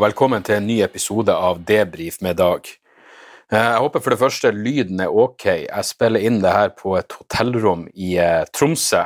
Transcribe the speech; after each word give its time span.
Og 0.00 0.06
velkommen 0.06 0.40
til 0.40 0.56
en 0.56 0.64
ny 0.64 0.78
episode 0.80 1.28
av 1.28 1.58
Debrif 1.68 2.22
med 2.24 2.38
Dag. 2.40 2.64
Eh, 3.52 3.58
Jeg 3.58 3.80
håper 3.84 4.00
for 4.00 4.14
det 4.14 4.18
første 4.22 4.50
lyden 4.50 5.00
er 5.04 5.12
ok. 5.12 5.44
Jeg 5.66 5.84
spiller 5.84 6.24
inn 6.24 6.38
det 6.40 6.52
her 6.54 6.70
på 6.72 6.94
et 6.96 7.12
hotellrom 7.12 7.82
i 7.92 8.14
eh, 8.16 8.46
Tromsø. 8.48 9.02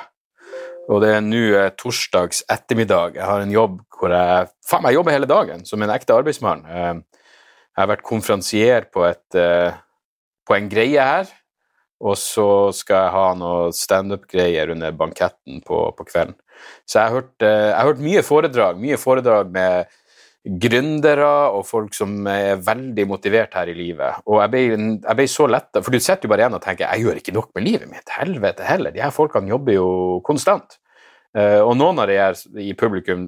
Og 0.86 1.00
det 1.02 1.08
er 1.16 1.24
nå 1.24 1.40
eh, 1.58 1.72
torsdags 1.74 2.44
ettermiddag. 2.46 3.16
Jeg 3.18 3.26
har 3.26 3.42
en 3.42 3.50
jobb 3.50 3.80
hvor 3.90 4.14
jeg 4.14 4.52
faen 4.62 4.84
meg 4.86 4.94
jobber 4.94 5.16
hele 5.16 5.26
dagen, 5.26 5.64
som 5.66 5.82
en 5.82 5.90
ekte 5.96 6.14
arbeidsmann. 6.14 6.62
Jeg 6.70 7.02
har 7.80 7.90
vært 7.90 8.06
konferansier 8.06 8.86
på, 8.94 9.02
et, 9.08 9.40
på 10.46 10.54
en 10.54 10.70
greie 10.70 11.08
her, 11.10 11.26
og 11.98 12.14
så 12.22 12.70
skal 12.70 13.02
jeg 13.08 13.14
ha 13.16 13.26
noe 13.42 13.74
standup-greier 13.74 14.70
under 14.76 14.94
banketten 14.94 15.58
på, 15.66 15.88
på 15.98 16.06
kvelden. 16.12 16.38
Så 16.86 17.00
jeg 17.00 17.08
har 17.08 17.18
hørt, 17.18 17.34
jeg 17.42 17.76
har 17.80 17.90
hørt 17.90 18.06
mye 18.06 18.22
foredrag, 18.22 18.78
mye 18.78 19.00
foredrag 19.00 19.50
med 19.50 19.90
gründere 20.44 21.28
og 21.56 21.62
folk 21.64 21.94
som 21.96 22.26
er 22.28 22.60
veldig 22.60 23.06
motivert 23.08 23.54
her 23.56 23.70
i 23.72 23.76
livet. 23.76 24.20
Og 24.28 24.42
jeg 24.42 24.52
ble, 24.52 24.62
jeg 24.98 25.16
ble 25.16 25.26
så 25.30 25.46
letta, 25.48 25.80
for 25.80 25.94
du 25.94 26.02
sitter 26.02 26.28
jo 26.28 26.32
bare 26.34 26.44
igjen 26.44 26.58
og 26.58 26.64
tenker 26.64 26.84
jeg 26.84 27.06
gjør 27.06 27.20
ikke 27.20 27.34
nok 27.36 27.48
med 27.56 27.64
livet 27.64 27.90
mitt. 27.90 28.12
Helvete 28.12 28.66
heller. 28.68 28.92
De 28.92 29.00
her 29.00 29.14
folkene 29.14 29.48
jobber 29.48 29.78
jo 29.78 29.88
konstant. 30.26 30.76
Uh, 31.34 31.64
og 31.64 31.72
noen 31.80 31.98
av 31.98 32.10
de 32.10 32.20
her 32.20 32.36
i 32.60 32.74
publikum, 32.78 33.26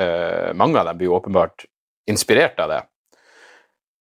uh, 0.00 0.50
mange 0.56 0.80
av 0.80 0.88
dem 0.88 0.98
blir 0.98 1.10
jo 1.10 1.18
åpenbart 1.18 1.66
inspirert 2.10 2.58
av 2.64 2.72
det. 2.72 2.80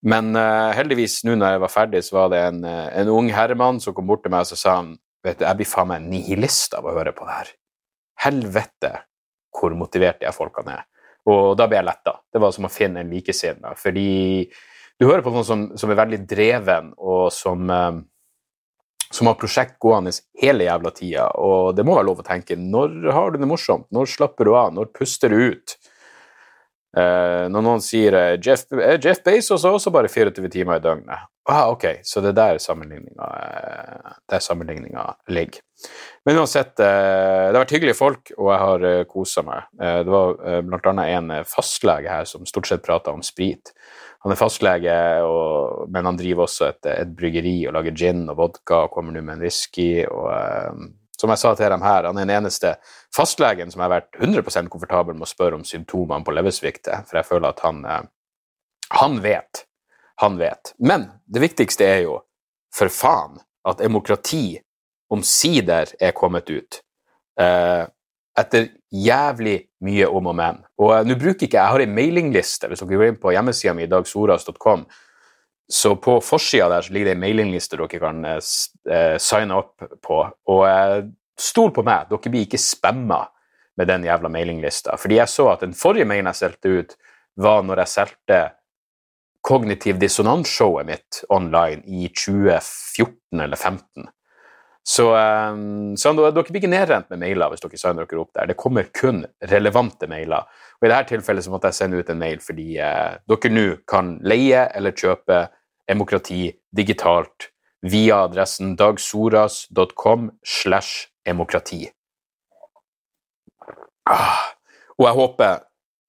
Men 0.07 0.31
uh, 0.35 0.71
heldigvis, 0.75 1.19
nå 1.27 1.35
når 1.35 1.57
jeg 1.57 1.63
var 1.65 1.73
ferdig, 1.73 2.03
så 2.07 2.17
var 2.21 2.31
det 2.31 2.41
en, 2.47 2.63
en 2.63 3.11
ung 3.11 3.29
herremann 3.35 3.83
som 3.83 3.95
kom 3.95 4.07
bort 4.07 4.23
til 4.23 4.33
meg 4.33 4.47
og 4.47 4.53
så 4.53 4.59
sa 4.59 4.79
han, 4.79 4.95
vet 5.23 5.39
du, 5.39 5.45
jeg 5.45 5.59
blir 5.59 5.69
faen 5.69 5.91
meg 5.91 6.07
nihilist 6.07 6.79
av 6.79 6.87
å 6.87 6.95
høre 6.95 7.11
på 7.15 7.27
det 7.27 7.37
her. 7.41 7.53
Helvete 8.23 8.95
hvor 9.53 9.75
motivert 9.77 10.23
de 10.23 10.31
folkene 10.33 10.79
er. 10.79 10.89
Og 11.29 11.53
da 11.57 11.67
ble 11.69 11.79
jeg 11.79 11.87
letta. 11.87 12.17
Det 12.33 12.41
var 12.43 12.51
som 12.55 12.67
å 12.67 12.71
finne 12.71 13.03
en 13.03 13.11
likesinnet. 13.13 13.79
Fordi 13.79 14.09
du 14.99 15.07
hører 15.07 15.23
på 15.25 15.31
noen 15.33 15.47
som, 15.47 15.63
som 15.79 15.91
er 15.91 15.99
veldig 16.01 16.19
dreven, 16.29 16.91
og 16.99 17.31
som, 17.33 17.69
eh, 17.71 18.01
som 19.13 19.29
har 19.29 19.39
prosjekt 19.39 19.79
gående 19.83 20.13
hele 20.41 20.67
jævla 20.67 20.91
tida. 20.95 21.29
Og 21.39 21.73
det 21.77 21.85
må 21.87 21.95
være 21.97 22.09
lov 22.09 22.21
å 22.23 22.27
tenke 22.27 22.59
når 22.59 23.11
har 23.15 23.33
du 23.33 23.39
det 23.41 23.49
morsomt? 23.49 23.87
Når 23.95 24.11
slapper 24.17 24.49
du 24.49 24.55
av? 24.55 24.73
Når 24.75 24.91
puster 24.95 25.33
du 25.33 25.53
ut? 25.53 25.77
Eh, 26.93 27.45
når 27.49 27.65
noen 27.65 27.81
sier 27.81 28.13
eh, 28.19 28.35
Jeff, 28.37 28.67
Jeff 29.01 29.23
Bezos 29.25 29.63
har 29.65 29.73
også 29.73 29.93
bare 29.93 30.11
24 30.11 30.51
timer 30.53 30.77
i 30.77 30.83
døgnet. 30.83 31.29
Ah, 31.49 31.67
ok, 31.73 31.85
så 32.07 32.21
det 32.23 32.31
er 32.31 32.37
der 32.39 32.59
sammenligninga, 32.63 33.25
eh, 34.95 35.33
ligger. 35.33 35.59
Men 36.25 36.37
uansett, 36.39 36.79
eh, 36.79 36.85
det 37.49 37.57
har 37.57 37.65
vært 37.65 37.75
hyggelige 37.75 37.99
folk, 37.99 38.31
og 38.37 38.51
jeg 38.53 38.59
har 38.61 38.85
uh, 38.87 39.03
kosa 39.09 39.43
meg. 39.43 39.65
Eh, 39.81 39.99
det 40.07 40.13
var 40.13 40.37
bl.a. 40.63 40.93
en 41.03 41.31
eh, 41.35 41.43
fastlege 41.43 42.07
her 42.07 42.23
som 42.29 42.45
stort 42.47 42.67
sett 42.69 42.85
prata 42.85 43.11
om 43.11 43.21
sprit. 43.21 43.73
Han 44.23 44.31
er 44.31 44.39
fastlege, 44.39 44.95
og, 45.27 45.89
men 45.91 46.07
han 46.07 46.17
driver 46.19 46.45
også 46.45 46.69
et, 46.69 46.87
et 46.93 47.11
bryggeri 47.11 47.57
og 47.67 47.75
lager 47.75 47.95
gin 47.99 48.23
og 48.31 48.37
vodka 48.39 48.85
og 48.85 48.93
kommer 48.95 49.11
nå 49.11 49.19
med 49.19 49.35
en 49.35 49.43
whisky. 49.43 50.05
og 50.07 50.29
eh, 50.31 50.85
Som 51.19 51.33
jeg 51.33 51.41
sa 51.43 51.51
til 51.59 51.75
dem 51.75 51.83
her, 51.83 52.07
han 52.07 52.21
er 52.21 52.29
den 52.29 52.37
eneste 52.37 52.77
fastlegen 53.15 53.71
som 53.73 53.83
har 53.83 53.91
vært 53.97 54.15
100 54.21 54.71
komfortabel 54.71 55.17
med 55.17 55.27
å 55.27 55.33
spørre 55.33 55.59
om 55.59 55.67
symptomene 55.67 56.23
på 56.23 56.35
leversvikte, 56.39 57.03
for 57.09 57.19
jeg 57.19 57.31
føler 57.33 57.51
at 57.51 57.63
han, 57.67 57.83
eh, 57.83 58.01
han 58.95 59.19
vet. 59.27 59.65
Han 60.23 60.37
vet. 60.39 60.71
Men 60.79 61.09
det 61.27 61.43
viktigste 61.43 61.87
er 61.87 62.05
jo, 62.05 62.21
for 62.73 62.91
faen, 62.93 63.41
at 63.67 63.81
demokrati 63.83 64.55
omsider 65.11 65.91
er 65.99 66.15
kommet 66.15 66.47
ut. 66.49 66.79
Eh, 67.39 67.83
etter 68.39 68.69
jævlig 68.93 69.57
mye 69.85 70.07
om 70.09 70.29
og 70.31 70.37
men. 70.37 70.61
Og 70.81 70.93
eh, 70.95 71.03
nå 71.07 71.17
bruker 71.19 71.47
ikke 71.47 71.59
jeg 71.59 71.75
har 71.75 71.83
en 71.83 71.95
mailingliste. 71.97 72.69
Hvis 72.69 72.81
dere 72.81 73.01
går 73.01 73.11
inn 73.11 73.19
på 73.21 73.33
hjemmesida 73.35 73.75
mi, 73.77 73.89
dagsoras.com, 73.89 74.87
så 75.73 75.95
på 75.95 76.17
forsida 76.23 76.69
der 76.71 76.85
så 76.85 76.93
ligger 76.93 77.11
det 77.11 77.17
en 77.17 77.23
mailingliste 77.23 77.79
dere 77.79 78.01
kan 78.01 78.25
eh, 78.27 78.39
eh, 78.89 79.19
signe 79.21 79.59
opp 79.59 79.85
på. 80.03 80.23
Og 80.55 80.65
eh, 80.69 80.97
stol 81.39 81.71
på 81.75 81.85
meg, 81.85 82.09
dere 82.09 82.33
blir 82.33 82.47
ikke 82.47 82.61
spamma 82.61 83.23
med 83.79 83.89
den 83.89 84.05
jævla 84.07 84.29
mailinglista. 84.29 84.97
Fordi 85.01 85.17
jeg 85.19 85.31
så 85.31 85.49
at 85.53 85.63
den 85.65 85.75
forrige 85.77 86.07
mailen 86.09 86.29
jeg 86.31 86.41
solgte 86.43 86.73
ut, 86.77 86.97
var 87.41 87.63
når 87.65 87.83
jeg 87.83 87.93
solgte 87.95 88.41
Kognitiv 89.43 89.99
dissonans-showet 89.99 90.87
mitt 90.87 91.23
online 91.29 91.83
i 91.85 92.07
2014 92.09 93.41
eller 93.43 93.59
2015. 93.59 94.11
Så, 94.83 95.15
eh, 95.15 95.55
så 95.95 96.11
dere 96.11 96.43
blir 96.43 96.59
ikke 96.59 96.71
nedrent 96.71 97.09
med 97.11 97.21
mailer 97.21 97.51
hvis 97.51 97.63
dere 97.63 97.79
signer 97.79 98.07
dere 98.07 98.23
opp 98.23 98.33
der. 98.35 98.51
Det 98.51 98.59
kommer 98.59 98.89
kun 98.91 99.23
relevante 99.51 100.09
mailer. 100.11 100.43
Og 100.81 100.87
I 100.87 100.91
dette 100.91 101.13
tilfellet 101.13 101.45
så 101.45 101.53
måtte 101.53 101.71
jeg 101.71 101.79
sende 101.79 101.99
ut 101.99 102.11
en 102.11 102.19
mail 102.19 102.43
fordi 102.43 102.69
eh, 102.83 103.17
dere 103.31 103.53
nå 103.53 103.67
kan 103.87 104.17
leie 104.27 104.67
eller 104.75 104.95
kjøpe 104.95 105.45
demokrati 105.87 106.49
digitalt 106.75 107.49
via 107.83 108.23
adressen 108.27 108.75
dagsoras.com 108.79 110.31
slash 110.43 111.07
demokrati. 111.25 111.85
Ah, 114.11 114.51
og 114.99 115.07
jeg 115.07 115.15
håper 115.15 115.61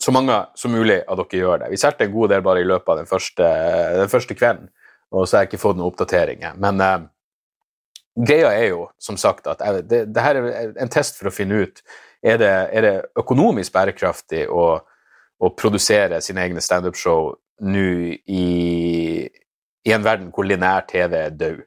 så 0.04 0.12
mange 0.12 0.36
som 0.58 0.74
mulig 0.74 1.00
av 1.08 1.18
dere 1.20 1.40
gjør 1.40 1.62
det. 1.62 1.72
Vi 1.72 1.80
solgte 1.80 2.04
en 2.04 2.14
god 2.14 2.32
del 2.34 2.44
bare 2.44 2.60
i 2.60 2.68
løpet 2.68 2.92
av 2.92 3.00
den 3.00 3.08
første, 3.08 3.50
den 3.96 4.10
første 4.12 4.36
kvelden, 4.36 4.70
og 5.14 5.24
så 5.24 5.38
har 5.38 5.44
jeg 5.44 5.54
ikke 5.54 5.62
fått 5.62 5.78
noen 5.78 5.88
oppdateringer. 5.88 6.56
Men 6.60 6.82
eh, 6.84 7.06
greia 8.28 8.50
er 8.52 8.66
jo, 8.74 8.88
som 9.00 9.16
sagt, 9.20 9.48
at 9.50 9.62
jeg, 9.64 9.86
det, 9.88 10.02
det 10.12 10.24
her 10.26 10.40
er 10.42 10.74
en 10.82 10.92
test 10.92 11.16
for 11.20 11.30
å 11.30 11.34
finne 11.34 11.62
ut 11.64 11.80
er 12.24 12.40
det, 12.40 12.52
er 12.72 12.84
det 12.86 12.94
økonomisk 13.20 13.72
bærekraftig 13.74 14.46
å, 14.48 14.66
å 15.40 15.50
produsere 15.56 16.20
sine 16.24 16.44
egne 16.46 16.62
standup-show 16.64 17.34
nå 17.64 17.88
i, 18.24 18.44
i 19.84 19.92
en 19.94 20.04
verden 20.04 20.30
hvor 20.34 20.48
lineær 20.48 20.86
TV 20.88 21.18
er 21.20 21.36
død. 21.36 21.60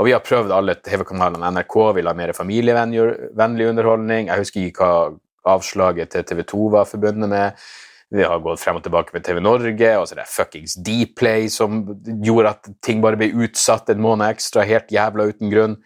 Og 0.00 0.08
vi 0.08 0.14
har 0.14 0.24
prøvd 0.24 0.52
alle 0.56 0.78
TV-kanalene. 0.80 1.50
NRK 1.52 1.76
vil 1.98 2.08
ha 2.08 2.14
mer 2.16 2.32
familievennlig 2.36 3.68
underholdning. 3.68 4.30
Jeg 4.30 4.42
husker 4.42 4.66
ikke 4.66 4.86
hva 4.86 5.10
avslaget 5.48 6.12
til 6.12 6.26
TV 6.26 6.42
2 6.50 6.66
var 6.74 6.88
forbundet 6.88 7.30
med. 7.30 7.62
Vi 8.10 8.26
har 8.26 8.42
gått 8.42 8.58
frem 8.58 8.80
og 8.80 8.82
tilbake 8.82 9.14
med 9.14 9.24
TV 9.24 9.38
Norge, 9.42 9.90
og 9.98 10.08
så 10.08 10.16
er 10.16 10.22
det 10.24 10.30
fuckings 10.32 10.74
Dplay 10.82 11.46
som 11.52 11.84
gjorde 12.24 12.56
at 12.56 12.70
ting 12.82 12.98
bare 13.04 13.18
ble 13.20 13.30
utsatt 13.46 13.92
en 13.92 14.02
måned 14.02 14.26
ekstra, 14.26 14.66
helt 14.66 14.90
jævla 14.90 15.28
uten 15.30 15.52
grunn. 15.52 15.76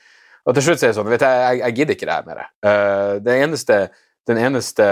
Og 0.44 0.56
til 0.56 0.64
slutt 0.64 0.82
er 0.82 0.93
det 0.93 0.97
sånn, 0.97 1.10
vet 1.12 1.20
du, 1.20 1.28
jeg, 1.28 1.60
jeg 1.60 1.76
gidder 1.78 1.97
ikke 1.97 2.09
det 2.09 2.16
her 2.16 2.28
mer. 2.28 2.41
Uh, 2.64 3.12
det 3.25 3.37
eneste, 3.44 3.79
den 4.29 4.40
eneste 4.40 4.88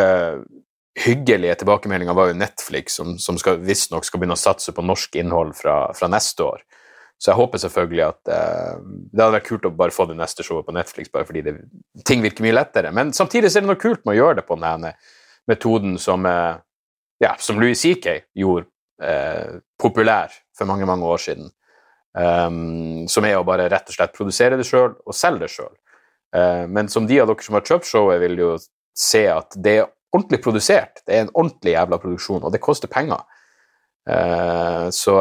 uh, 0.00 0.40
hyggelige 1.04 1.58
tilbakemeldinga 1.60 2.16
var 2.16 2.30
jo 2.30 2.38
Netflix, 2.40 2.96
som, 3.00 3.16
som 3.20 3.36
skal, 3.40 3.60
visstnok 3.64 4.08
skal 4.08 4.22
begynne 4.22 4.38
å 4.38 4.40
satse 4.40 4.72
på 4.72 4.84
norsk 4.84 5.20
innhold 5.20 5.54
fra, 5.60 5.78
fra 5.96 6.08
neste 6.12 6.44
år. 6.46 6.64
Så 7.24 7.30
jeg 7.30 7.38
håper 7.38 7.60
selvfølgelig 7.62 8.02
at 8.04 8.20
uh, 8.28 8.80
Det 8.84 9.22
hadde 9.22 9.32
vært 9.38 9.46
kult 9.48 9.64
å 9.64 9.72
bare 9.72 9.94
få 9.96 10.04
det 10.10 10.18
neste 10.18 10.44
showet 10.44 10.66
på 10.66 10.74
Netflix, 10.76 11.08
bare 11.08 11.24
fordi 11.24 11.40
det, 11.46 11.54
ting 12.04 12.20
virker 12.20 12.44
mye 12.44 12.56
lettere. 12.58 12.90
Men 12.92 13.14
samtidig 13.16 13.48
så 13.48 13.58
er 13.58 13.64
det 13.64 13.70
noe 13.70 13.80
kult 13.80 14.02
med 14.04 14.12
å 14.12 14.18
gjøre 14.18 14.42
det 14.42 14.44
på 14.48 14.58
denne 14.60 14.90
metoden 15.48 15.96
som, 16.00 16.28
uh, 16.28 16.58
ja, 17.24 17.32
som 17.40 17.60
Louis 17.62 17.80
C.K. 17.80 18.18
gjorde 18.36 18.68
uh, 19.00 19.56
populær 19.80 20.36
for 20.58 20.68
mange, 20.68 20.84
mange 20.90 21.08
år 21.08 21.24
siden. 21.24 21.48
Um, 22.14 23.08
som 23.10 23.24
er 23.26 23.38
å 23.38 23.46
bare 23.46 23.70
rett 23.72 23.88
og 23.88 23.96
slett 23.96 24.12
produsere 24.14 24.60
det 24.60 24.68
sjøl 24.68 24.92
og 24.92 25.16
selge 25.16 25.46
det 25.46 25.54
sjøl. 25.56 25.72
men 26.70 26.88
som 26.90 27.06
de 27.06 27.20
av 27.22 27.28
dere 27.30 27.42
som 27.46 27.54
har 27.54 27.62
kjøpt 27.62 27.86
showet, 27.86 28.20
vil 28.20 28.38
jo 28.38 28.48
se 28.98 29.22
at 29.30 29.54
det 29.54 29.74
er 29.78 29.88
ordentlig 30.14 30.40
produsert. 30.42 31.02
Det 31.06 31.14
er 31.14 31.24
en 31.24 31.32
ordentlig 31.34 31.74
jævla 31.74 31.98
produksjon, 32.02 32.42
og 32.42 32.52
det 32.52 32.62
koster 32.62 32.90
penger. 32.90 33.22
Eh, 34.10 34.90
så, 34.90 35.14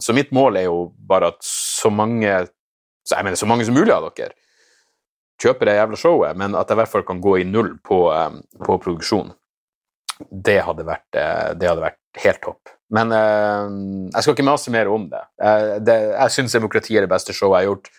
så 0.00 0.14
mitt 0.16 0.32
mål 0.34 0.58
er 0.58 0.66
jo 0.66 0.88
bare 1.08 1.30
at 1.34 1.42
så 1.46 1.90
mange 1.94 2.32
så 3.06 3.16
jeg 3.16 3.24
mener 3.24 3.38
så 3.40 3.46
mange 3.48 3.64
som 3.64 3.76
mulig 3.78 3.94
av 3.94 4.08
dere 4.10 4.34
kjøper 5.38 5.68
det 5.68 5.76
jævla 5.76 5.98
showet, 6.00 6.38
men 6.38 6.56
at 6.58 6.66
jeg 6.66 6.74
i 6.74 6.78
hvert 6.80 6.90
fall 6.90 7.04
kan 7.06 7.20
gå 7.22 7.36
i 7.38 7.44
null 7.46 7.76
på, 7.86 8.00
på 8.66 8.76
produksjon. 8.82 9.28
Det 10.18 10.56
hadde, 10.66 10.82
vært, 10.82 11.06
uh, 11.14 11.52
det 11.54 11.68
hadde 11.70 11.84
vært 11.84 12.18
helt 12.24 12.40
topp. 12.42 12.72
Men 12.90 13.12
jeg 13.14 14.24
skal 14.24 14.34
ikke 14.34 14.46
mase 14.48 14.72
mer 14.74 14.88
om 14.90 15.04
det. 15.12 15.20
Det 15.84 15.94
jeg 16.08 16.34
syns 16.34 16.56
demokrati 16.56 16.96
er 16.96 17.04
det 17.04 17.12
beste 17.12 17.34
showet 17.36 17.60
jeg 17.60 17.68
har 17.68 17.68
gjort. 17.68 17.90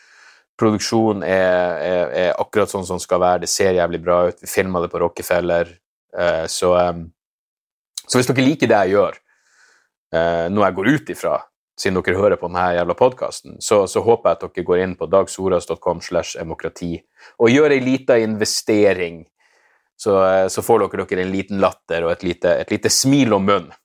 Produksjonen 0.59 1.23
er, 1.23 1.77
er, 1.85 2.11
er, 2.25 2.29
akkurat 2.41 2.73
sånn 2.73 2.87
som 2.89 2.99
skal 2.99 3.21
være. 3.23 3.43
Det 3.45 3.51
ser 3.53 3.77
jævlig 3.77 4.01
bra 4.03 4.17
ut. 4.27 4.41
Vi 4.43 4.49
filma 4.51 4.81
det 4.83 4.89
på 4.91 4.99
Rockefeller. 5.05 5.71
så, 6.51 6.73
um, 6.89 7.05
så 8.01 8.19
hvis 8.19 8.31
dere 8.33 8.47
liker 8.49 8.73
det 8.73 8.81
jeg 8.81 8.97
gjør, 8.97 9.21
noe 10.09 10.65
jeg 10.65 10.75
går 10.77 10.87
ut 10.89 11.09
ifra 11.13 11.35
siden 11.79 11.99
dere 11.99 12.19
hører 12.19 12.39
på 12.39 12.49
denne 12.49 12.65
jævla 12.75 12.95
podkasten, 12.99 13.57
så, 13.63 13.83
så, 13.87 14.03
håper 14.03 14.29
jeg 14.29 14.37
at 14.37 14.45
dere 14.45 14.67
går 14.67 14.83
inn 14.83 14.95
på 14.99 15.07
dagsoras.com 15.09 16.01
slash 16.03 16.39
demokrati 16.39 16.95
og 17.39 17.51
gjør 17.51 17.75
ei 17.75 17.83
lita 17.83 18.19
investering. 18.19 19.23
Så, 19.99 20.15
så, 20.51 20.63
får 20.63 20.85
dere 20.85 21.05
dere 21.07 21.25
en 21.25 21.33
liten 21.33 21.59
latter 21.63 22.07
og 22.07 22.13
et 22.13 22.25
lite, 22.27 22.55
et 22.63 22.71
lite 22.71 22.91
smil 22.91 23.35
om 23.35 23.47
munnen. 23.47 23.75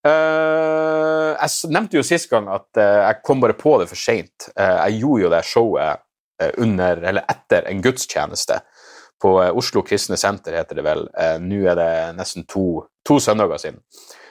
Uh, 0.00 1.36
jeg 1.36 1.72
nevnte 1.74 1.98
jo 1.98 2.02
sist 2.08 2.30
gang 2.30 2.46
at 2.48 2.78
uh, 2.80 3.02
jeg 3.02 3.18
kom 3.26 3.42
bare 3.42 3.56
på 3.58 3.74
det 3.82 3.88
for 3.90 4.00
seint. 4.00 4.48
Uh, 4.54 4.86
jeg 4.86 5.02
gjorde 5.02 5.26
jo 5.26 5.32
det 5.34 5.42
showet 5.48 6.06
under, 6.56 7.02
eller 7.04 7.26
etter 7.28 7.66
en 7.68 7.82
gudstjeneste 7.84 8.56
på 9.20 9.34
Oslo 9.60 9.82
Kristne 9.84 10.16
Senter, 10.16 10.54
heter 10.56 10.78
det 10.78 10.84
vel. 10.86 11.02
Nå 11.44 11.58
er 11.68 11.76
det 11.76 11.90
nesten 12.16 12.46
to, 12.48 12.86
to 13.04 13.18
søndager 13.20 13.60
siden 13.60 13.82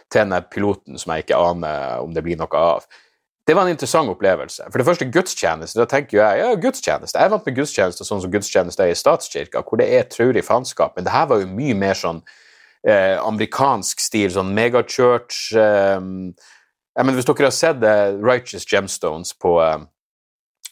til 0.09 0.23
denne 0.23 0.41
piloten 0.49 0.97
som 0.99 1.13
jeg 1.13 1.25
ikke 1.25 1.39
aner 1.39 2.03
om 2.03 2.13
det 2.15 2.23
blir 2.25 2.39
noe 2.39 2.59
av. 2.59 2.89
Det 3.47 3.55
var 3.57 3.65
en 3.65 3.73
interessant 3.73 4.11
opplevelse. 4.11 4.67
For 4.69 4.77
det 4.77 4.85
første, 4.85 5.07
gudstjeneste. 5.09 5.79
Da 5.79 5.87
tenker 5.89 6.19
jeg 6.19 6.41
ja, 6.43 6.49
gudstjeneste. 6.61 7.17
Jeg 7.17 7.29
er 7.29 7.31
vant 7.33 7.47
med 7.47 7.55
gudstjeneste 7.57 8.05
sånn 8.05 8.21
som 8.21 8.33
gudstjeneste 8.33 8.85
er 8.85 8.93
i 8.93 8.97
statskirka, 8.97 9.63
hvor 9.65 9.81
det 9.81 9.87
er 9.89 10.05
traurig 10.05 10.43
faenskap, 10.45 10.93
men 10.95 11.07
det 11.07 11.15
her 11.15 11.25
var 11.31 11.41
jo 11.41 11.49
mye 11.49 11.77
mer 11.77 11.97
sånn 11.97 12.21
eh, 12.85 13.17
amerikansk 13.17 14.03
stil, 14.05 14.29
sånn 14.35 14.53
megachurch 14.53 15.47
eh, 15.57 15.97
jeg 16.99 17.05
mener, 17.05 17.15
Hvis 17.15 17.29
dere 17.29 17.47
har 17.47 17.55
sett 17.55 17.83
eh, 17.85 18.17
Righteous 18.19 18.65
Gemstones 18.69 19.33
på 19.39 19.55
uh, 19.63 19.85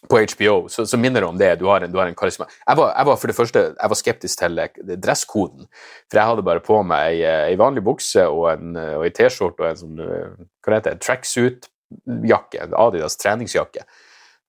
på 0.09 0.19
HBO, 0.33 0.56
så, 0.71 0.86
så, 0.88 0.98
minner 1.00 1.24
det 1.24 1.27
om 1.27 1.38
det. 1.39 1.51
Du 1.59 1.65
har 1.69 1.83
en, 1.83 1.92
du 1.92 1.98
har 2.00 2.09
en 2.09 2.18
karisma. 2.18 2.48
Jeg 2.63 2.80
var, 2.80 2.92
jeg 2.95 3.09
var, 3.09 3.19
for 3.21 3.31
det 3.31 3.38
første 3.38 3.63
jeg 3.69 3.94
var 3.94 4.00
skeptisk 4.00 4.42
til 4.44 4.62
dresskoden. 5.04 5.69
For 6.07 6.21
jeg 6.21 6.31
hadde 6.31 6.45
bare 6.48 6.63
på 6.63 6.81
meg 6.88 7.21
ei, 7.21 7.38
ei 7.54 7.59
vanlig 7.59 7.86
bukse 7.86 8.25
og 8.27 8.50
en, 8.54 8.75
og 8.98 9.07
T-skjorte 9.18 9.63
og 9.63 9.69
en 9.71 9.81
sånn 9.81 10.04
hva 10.68 10.75
heter 10.75 10.98
det, 10.98 11.04
tracksuit-jakke, 11.06 12.69
Adidas 12.75 13.19
treningsjakke. 13.21 13.86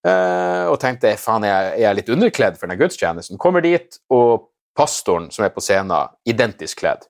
Uh, 0.06 0.70
og 0.70 0.78
tenkte 0.78 1.16
faen, 1.19 1.44
er 1.46 1.72
jeg, 1.72 1.87
er 1.88 1.96
litt 1.99 2.10
underkledd 2.14 2.58
for 2.58 2.69
denne 2.69 2.78
gudstjenesten? 2.78 3.38
Kommer 3.40 3.64
dit, 3.64 3.99
og 4.14 4.50
pastoren 4.78 5.26
som 5.34 5.46
er 5.46 5.55
på 5.55 5.62
scenen, 5.64 6.14
identisk 6.28 6.84
kledd. 6.84 7.08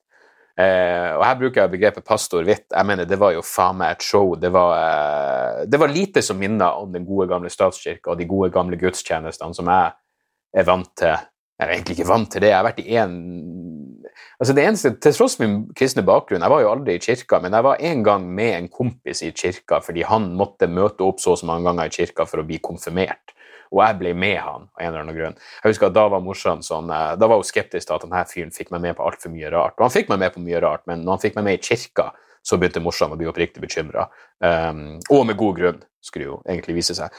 Eh, 0.59 1.11
og 1.15 1.23
her 1.23 1.37
bruker 1.39 1.61
jeg 1.61 1.71
begrepet 1.71 2.05
pastor 2.07 2.43
hvitt. 2.43 2.65
Jeg 2.73 2.87
mener, 2.87 3.07
det 3.07 3.19
var 3.21 3.31
jo 3.31 3.43
faen 3.45 3.77
meg 3.79 3.95
et 3.95 4.03
show. 4.03 4.33
Det 4.35 4.51
var, 4.51 4.73
eh, 4.75 5.65
det 5.71 5.79
var 5.79 5.93
lite 5.93 6.23
som 6.25 6.39
minner 6.39 6.81
om 6.81 6.91
den 6.91 7.05
gode, 7.07 7.29
gamle 7.31 7.51
statskirka 7.53 8.11
og 8.11 8.19
de 8.19 8.27
gode, 8.27 8.51
gamle 8.51 8.79
gudstjenestene 8.79 9.55
som 9.55 9.71
jeg 9.71 9.93
er 10.59 10.67
vant 10.67 10.91
til. 10.99 11.15
Jeg 11.59 11.67
er 11.67 11.73
egentlig 11.75 11.97
ikke 11.99 12.11
vant 12.11 12.31
til 12.31 12.43
det. 12.43 12.51
Jeg 12.51 12.57
har 12.59 12.67
vært 12.67 12.83
i 12.83 12.91
én 12.99 13.15
altså 14.39 14.53
det 14.55 14.63
eneste, 14.65 14.91
Til 14.99 15.15
tross 15.15 15.39
min 15.39 15.57
kristne 15.75 16.03
bakgrunn, 16.07 16.41
jeg 16.41 16.51
var 16.51 16.61
jo 16.63 16.71
aldri 16.71 16.95
i 16.95 17.03
kirka, 17.03 17.39
men 17.39 17.53
jeg 17.53 17.63
var 17.63 17.81
en 17.91 18.03
gang 18.03 18.27
med 18.35 18.53
en 18.55 18.69
kompis 18.69 19.23
i 19.23 19.31
kirka 19.31 19.79
fordi 19.83 20.03
han 20.07 20.31
måtte 20.35 20.67
møte 20.67 21.03
opp 21.03 21.19
så 21.19 21.35
og 21.35 21.41
så 21.41 21.45
mange 21.45 21.67
ganger 21.67 21.91
i 21.91 21.95
kirka 22.01 22.25
for 22.25 22.41
å 22.41 22.47
bli 22.47 22.59
konfirmert. 22.63 23.35
Og 23.69 23.83
jeg 23.83 23.97
ble 23.99 24.13
med 24.17 24.39
han 24.41 24.65
av 24.65 24.81
en 24.81 24.87
eller 24.87 25.03
annen 25.03 25.17
grunn. 25.17 25.35
Jeg 25.63 25.73
husker 25.73 25.89
at 25.89 25.97
Da 25.97 26.07
var 26.09 26.23
morsan 26.25 26.63
sånn, 26.65 26.89
eh, 26.93 27.11
da 27.21 27.29
var 27.29 27.41
hun 27.41 27.45
skeptisk 27.47 27.87
til 27.87 27.97
at 27.97 28.05
denne 28.05 28.23
fyren 28.29 28.55
fikk 28.55 28.71
meg 28.73 28.81
med 28.87 28.97
på 28.97 29.05
altfor 29.05 29.33
mye 29.33 29.51
rart. 29.53 29.77
Og 29.77 29.85
han 29.85 29.93
fikk 29.93 30.09
meg 30.09 30.23
med 30.23 30.33
på 30.33 30.43
mye 30.45 30.63
rart, 30.63 30.85
men 30.89 31.05
når 31.05 31.17
han 31.17 31.23
fikk 31.27 31.37
meg 31.37 31.47
med 31.49 31.59
i 31.59 31.63
kirka, 31.69 32.09
så 32.41 32.57
begynte 32.57 32.81
morsan 32.81 33.13
å 33.13 33.19
bli 33.19 33.27
oppriktig 33.29 33.61
bekymra. 33.61 34.07
Um, 34.39 34.49
ehm, 34.49 34.83
og 35.11 35.25
med 35.27 35.37
god 35.37 35.57
grunn, 35.57 35.81
skulle 36.01 36.29
jo 36.29 36.41
egentlig 36.47 36.77
vise 36.79 36.95
seg. 36.95 37.11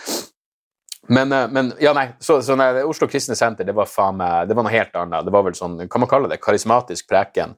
Men, 1.09 1.33
eh, 1.33 1.49
men 1.53 1.73
ja, 1.83 1.93
nei, 1.97 2.09
så, 2.19 2.41
så 2.43 2.57
nei, 2.59 2.71
Oslo 2.87 3.09
Kristne 3.11 3.37
Senter 3.39 3.69
det 3.69 3.75
var, 3.77 3.89
faen 3.91 4.19
meg, 4.19 4.49
det 4.49 4.57
var 4.57 4.67
noe 4.67 4.75
helt 4.75 4.97
annet. 4.97 5.27
Det 5.27 5.35
var 5.35 5.47
vel 5.47 5.59
sånn, 5.59 5.77
kan 5.91 6.03
man 6.03 6.11
kalle 6.11 6.31
det, 6.31 6.41
karismatisk 6.43 7.09
preken. 7.11 7.55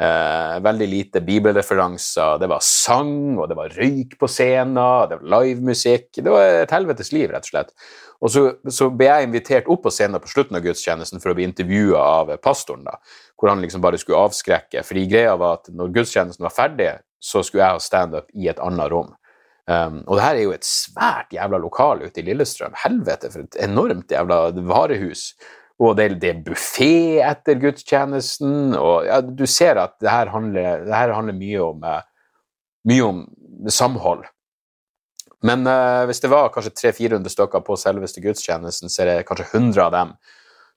Eh, 0.00 0.60
veldig 0.64 0.86
lite 0.88 1.20
bibelreferanser. 1.20 2.38
Det 2.40 2.46
var 2.48 2.62
sang, 2.64 3.36
og 3.36 3.50
det 3.50 3.56
var 3.58 3.74
røyk 3.76 4.14
på 4.20 4.28
scenen, 4.32 4.78
det 5.10 5.18
var 5.20 5.26
livemusikk. 5.34 6.08
Det 6.16 6.32
var 6.32 6.62
et 6.62 6.72
helvetes 6.72 7.12
liv, 7.12 7.28
rett 7.28 7.44
og 7.44 7.50
slett. 7.52 7.74
Og 8.20 8.32
så, 8.32 8.46
så, 8.68 8.88
ble 8.96 9.10
jeg 9.10 9.28
invitert 9.28 9.68
opp 9.68 9.82
på 9.84 9.92
scenen 9.92 10.20
på 10.20 10.32
slutten 10.32 10.56
av 10.56 10.64
gudstjenesten 10.64 11.20
for 11.20 11.32
å 11.32 11.36
bli 11.36 11.44
intervjua 11.48 12.00
av 12.00 12.32
pastoren, 12.40 12.86
da, 12.88 12.96
hvor 13.36 13.52
han 13.52 13.60
liksom 13.64 13.84
bare 13.84 14.00
skulle 14.00 14.24
avskrekke. 14.24 14.86
Fordi 14.88 15.04
greia 15.10 15.36
var 15.40 15.60
at 15.60 15.68
når 15.68 15.92
gudstjenesten 15.98 16.48
var 16.48 16.56
ferdig, 16.56 16.90
så 17.20 17.44
skulle 17.44 17.66
jeg 17.66 17.76
ha 17.76 17.84
standup 17.84 18.32
i 18.32 18.48
et 18.48 18.60
annet 18.64 18.88
rom. 18.92 19.12
Um, 19.68 20.00
og 20.08 20.16
det 20.16 20.24
her 20.24 20.38
er 20.38 20.46
jo 20.46 20.56
et 20.56 20.66
svært 20.66 21.36
jævla 21.36 21.60
lokal 21.60 22.00
ute 22.06 22.22
i 22.22 22.24
Lillestrøm. 22.24 22.72
Helvete, 22.86 23.28
for 23.32 23.44
et 23.44 23.60
enormt 23.68 24.16
jævla 24.16 24.46
varehus. 24.64 25.34
Og 25.80 25.94
det, 25.96 26.10
det 26.20 26.32
er 26.34 26.42
buffé 26.44 27.20
etter 27.24 27.56
gudstjenesten, 27.60 28.74
og 28.76 29.06
ja, 29.08 29.20
du 29.24 29.46
ser 29.48 29.80
at 29.80 29.94
det 30.02 30.12
her 30.12 30.28
handler, 30.28 30.84
det 30.84 30.92
her 30.92 31.14
handler 31.16 31.38
mye 31.38 31.62
om, 31.64 31.86
uh, 31.86 32.02
mye 32.90 33.06
om 33.06 33.22
samhold. 33.72 34.26
Men 35.46 35.64
uh, 35.64 36.04
hvis 36.08 36.20
det 36.20 36.28
var 36.28 36.52
kanskje 36.52 36.74
300-400 36.92 37.32
stykker 37.32 37.64
på 37.64 37.78
selveste 37.80 38.20
gudstjenesten, 38.20 38.92
så 38.92 39.06
er 39.06 39.10
det 39.12 39.28
kanskje 39.30 39.48
100 39.54 39.86
av 39.86 39.94
dem 39.96 40.12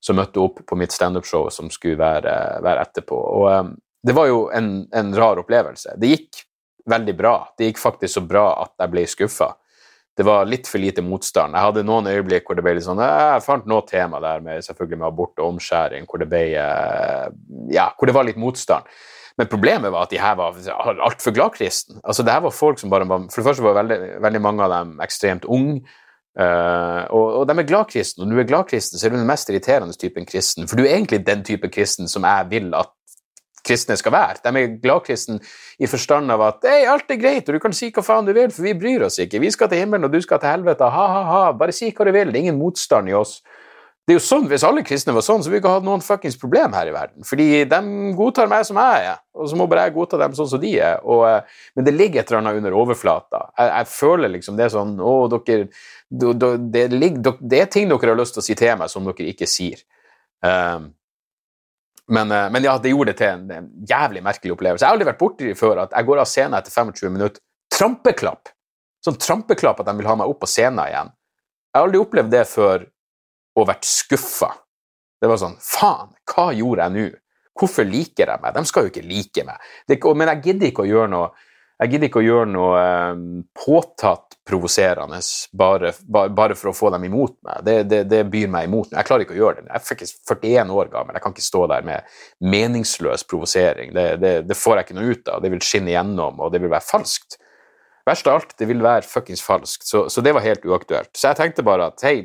som 0.03 0.19
møtte 0.19 0.39
opp 0.39 0.63
på 0.67 0.77
mitt 0.79 0.95
standup-show 0.95 1.50
som 1.51 1.71
skulle 1.71 2.00
være, 2.00 2.35
være 2.63 2.88
etterpå. 2.88 3.19
Og 3.39 3.50
um, 3.51 3.75
det 4.03 4.15
var 4.15 4.27
jo 4.27 4.45
en, 4.55 4.71
en, 4.95 5.11
rar 5.15 5.39
opplevelse. 5.39 5.95
Det 6.00 6.11
gikk 6.11 6.44
veldig 6.91 7.15
bra. 7.15 7.35
Det 7.57 7.69
gikk 7.69 7.79
faktisk 7.79 8.19
så 8.19 8.23
bra 8.27 8.47
at 8.65 8.73
jeg 8.83 8.91
ble 8.91 9.05
skuffa. 9.07 9.53
Det 10.13 10.25
var 10.27 10.45
litt 10.45 10.68
for 10.69 10.77
lite 10.77 11.01
motstand. 11.01 11.56
Jeg 11.57 11.68
hadde 11.68 11.86
noen 11.88 12.10
øyeblikk 12.12 12.45
hvor 12.45 12.57
det 12.57 12.65
ble 12.65 12.75
litt 12.77 12.86
sånn 12.86 13.01
Jeg 13.01 13.42
fant 13.45 13.65
noe 13.69 13.81
tema 13.89 14.19
der 14.21 14.44
med, 14.45 14.62
selvfølgelig 14.65 15.00
med 15.00 15.07
abort 15.07 15.42
og 15.42 15.56
omskjæring, 15.56 16.06
hvor 16.10 16.21
det 16.21 16.30
ble 16.30 16.44
uh, 16.54 17.31
Ja, 17.74 17.89
hvor 17.98 18.10
det 18.10 18.15
var 18.18 18.27
litt 18.27 18.38
motstand. 18.42 18.86
Men 19.42 19.50
problemet 19.50 19.89
var 19.89 20.06
at 20.06 20.13
de 20.13 20.21
her 20.21 20.38
var 20.38 20.60
altfor 21.07 21.33
gladkristne. 21.33 21.98
Altså, 22.04 22.21
det 22.21 22.36
her 22.36 22.45
var 22.45 22.54
folk 22.54 22.77
som 22.77 22.94
bare 22.94 23.10
var 23.10 23.25
For 23.33 23.42
det 23.42 23.48
første 23.50 23.65
var 23.65 23.80
veldig, 23.80 24.00
veldig 24.21 24.42
mange 24.45 24.65
av 24.68 24.75
dem 24.75 24.95
ekstremt 25.01 25.50
unge. 25.50 25.81
Uh, 26.33 27.06
og, 27.13 27.25
og, 27.39 27.44
de 27.45 27.54
er 27.62 27.68
gladkristne, 27.69 28.24
og 28.24 28.30
når 28.30 28.39
du 28.39 28.42
er 28.42 28.50
gladkristen, 28.50 28.98
så 28.98 29.06
er 29.06 29.13
du 29.13 29.19
den 29.19 29.30
mest 29.30 29.50
irriterende 29.50 29.98
typen 29.98 30.25
kristen. 30.25 30.70
For 30.70 30.77
du 30.77 30.86
er 30.86 30.96
egentlig 30.96 31.22
den 31.25 31.43
type 31.46 31.70
kristen 31.74 32.10
som 32.10 32.25
jeg 32.25 32.50
vil 32.53 32.74
at 32.77 32.93
kristne 33.65 33.98
skal 34.00 34.13
være. 34.15 34.41
De 34.43 34.53
er 34.60 34.77
gladkristne 34.84 35.39
i 35.79 35.89
forstand 35.89 36.32
av 36.34 36.43
at 36.50 36.67
hey, 36.67 36.86
alt 36.89 37.12
er 37.12 37.20
greit, 37.22 37.48
og 37.48 37.58
du 37.58 37.63
kan 37.63 37.75
si 37.75 37.91
hva 37.93 38.03
faen 38.05 38.27
du 38.27 38.34
vil, 38.36 38.51
for 38.53 38.67
vi 38.67 38.75
bryr 38.77 39.08
oss 39.08 39.20
ikke. 39.24 39.41
Vi 39.43 39.51
skal 39.55 39.72
til 39.72 39.84
himmelen, 39.84 40.08
og 40.08 40.13
du 40.13 40.22
skal 40.24 40.41
til 40.43 40.51
helvete. 40.51 40.91
Ha-ha-ha. 40.93 41.43
Bare 41.58 41.75
si 41.75 41.91
hva 41.91 42.08
du 42.08 42.13
vil. 42.15 42.32
Det 42.32 42.39
er 42.39 42.48
ingen 42.48 42.62
motstand 42.62 43.12
i 43.12 43.17
oss. 43.17 43.39
Det 44.03 44.12
er 44.12 44.17
jo 44.17 44.24
sånn, 44.24 44.50
Hvis 44.51 44.65
alle 44.67 44.82
kristne 44.84 45.13
var 45.15 45.24
sånn, 45.24 45.43
så 45.43 45.48
ville 45.48 45.62
vi 45.62 45.63
ikke 45.63 45.77
hatt 45.77 45.86
noen 45.88 46.01
fuckings 46.03 46.36
problem 46.39 46.74
her 46.75 46.89
i 46.89 46.96
verden. 46.96 47.24
Fordi 47.24 47.46
de 47.72 47.79
godtar 48.17 48.50
meg 48.51 48.65
som 48.67 48.79
jeg 48.82 49.05
er, 49.13 49.22
og 49.32 49.48
så 49.48 49.60
må 49.60 49.67
bare 49.72 49.86
jeg 49.88 49.96
godta 49.96 50.20
dem 50.20 50.36
sånn 50.36 50.50
som 50.51 50.60
de 50.60 50.74
er. 50.75 50.98
Og, 51.08 51.24
eh, 51.29 51.62
men 51.77 51.88
det 51.88 51.93
ligger 51.96 52.20
et 52.20 52.32
eller 52.32 52.41
annet 52.41 52.60
under 52.60 52.75
overflata. 52.82 53.46
Jeg, 53.55 53.70
jeg 53.72 53.89
føler 53.93 54.34
liksom 54.34 54.60
det 54.60 54.65
er 54.65 54.74
sånn 54.75 54.98
Å, 55.00 55.13
dere 55.32 55.70
do, 56.10 56.34
do, 56.36 56.51
det, 56.58 56.89
ligger, 56.91 57.39
det, 57.39 57.62
er 57.62 57.72
ting 57.72 57.88
dere 57.88 58.12
har 58.12 58.20
lyst 58.20 58.36
til 58.36 58.43
å 58.43 58.48
si 58.50 58.58
til 58.60 58.75
meg 58.82 58.91
som 58.91 59.08
dere 59.08 59.32
ikke 59.32 59.48
sier. 59.48 59.79
Um, 60.43 60.91
men, 62.12 62.31
eh, 62.31 62.50
men, 62.51 62.63
ja, 62.63 62.77
det 62.77 62.91
gjorde 62.91 63.13
det 63.13 63.19
til 63.22 63.27
en, 63.27 63.69
jævlig 63.88 64.24
merkelig 64.24 64.53
opplevelse. 64.55 64.83
Jeg 64.83 64.89
har 64.89 64.98
aldri 64.98 65.10
vært 65.12 65.22
borti 65.22 65.53
før 65.55 65.86
at 65.86 65.95
jeg 65.95 66.10
går 66.10 66.24
av 66.24 66.29
scenen 66.29 66.57
etter 66.60 66.74
25 66.75 67.13
minutter. 67.13 67.43
Trampeklapp! 67.74 68.51
Sånn 69.03 69.19
trampeklapp 69.19 69.81
at 69.81 69.89
de 69.89 69.95
vil 70.00 70.07
ha 70.07 70.17
meg 70.19 70.31
opp 70.31 70.41
på 70.43 70.50
scenen 70.51 70.83
igjen. 70.86 71.12
Jeg 71.74 71.79
har 71.79 71.88
aldri 71.88 72.01
opplevd 72.03 72.31
det 72.31 72.43
før 72.48 72.86
og 73.60 73.67
vært 73.69 73.88
skuffa. 73.88 74.51
Det 75.22 75.29
var 75.31 75.39
sånn 75.39 75.57
Faen, 75.63 76.13
hva 76.29 76.51
gjorde 76.55 76.86
jeg 76.86 76.95
nå? 76.95 77.07
Hvorfor 77.60 77.86
liker 77.88 78.31
jeg 78.31 78.41
meg? 78.41 78.55
De 78.55 78.63
skal 78.65 78.86
jo 78.86 78.91
ikke 78.91 79.05
like 79.05 79.43
meg. 79.48 79.65
Det, 79.88 80.00
men 80.17 80.31
jeg 80.31 80.43
gidder 80.48 80.69
ikke 80.69 80.86
å 80.86 80.89
gjøre 80.89 81.12
noe 81.13 81.27
jeg 81.83 81.91
gidder 81.91 82.07
ikke 82.07 82.21
å 82.21 82.25
gjøre 82.25 82.49
noe 82.49 82.81
um, 83.13 83.23
påtatt 83.57 84.37
provoserende 84.47 85.19
bare, 85.55 85.93
bare, 86.07 86.55
for 86.59 86.71
å 86.71 86.75
få 86.75 86.89
dem 86.93 87.05
imot 87.07 87.35
meg. 87.45 87.61
Det, 87.67 87.75
det, 87.91 87.99
det, 88.11 88.21
byr 88.31 88.49
meg 88.51 88.67
imot. 88.67 88.91
Jeg 88.91 89.07
klarer 89.07 89.25
ikke 89.25 89.35
å 89.35 89.39
gjøre 89.39 89.61
det. 89.61 89.69
Jeg 89.69 89.79
er 89.79 89.85
faktisk 89.87 90.19
41 90.31 90.73
år 90.75 90.91
gammel. 90.91 91.15
Jeg 91.15 91.25
kan 91.25 91.35
ikke 91.35 91.45
stå 91.45 91.63
der 91.71 91.87
med 91.87 92.15
meningsløs 92.53 93.23
provosering. 93.27 93.93
Det, 93.95 94.07
det, 94.47 94.57
får 94.59 94.79
jeg 94.79 94.87
ikke 94.87 94.97
noe 94.99 95.15
ut 95.15 95.31
av. 95.31 95.43
Det 95.43 95.53
vil 95.53 95.63
skinne 95.63 95.93
igjennom, 95.93 96.43
og 96.43 96.51
det 96.53 96.63
vil 96.63 96.71
være 96.73 96.87
falskt. 96.87 97.39
Verst 98.07 98.27
av 98.27 98.41
alt, 98.41 98.55
det 98.59 98.67
vil 98.67 98.83
være 98.83 99.07
fuckings 99.07 99.43
falskt. 99.43 99.87
Så, 99.87 100.05
så 100.11 100.23
det 100.23 100.35
var 100.35 100.43
helt 100.43 100.67
uaktuelt. 100.67 101.11
Så 101.15 101.29
jeg 101.29 101.39
tenkte 101.39 101.67
bare 101.67 101.87
at 101.91 102.03
hei, 102.03 102.17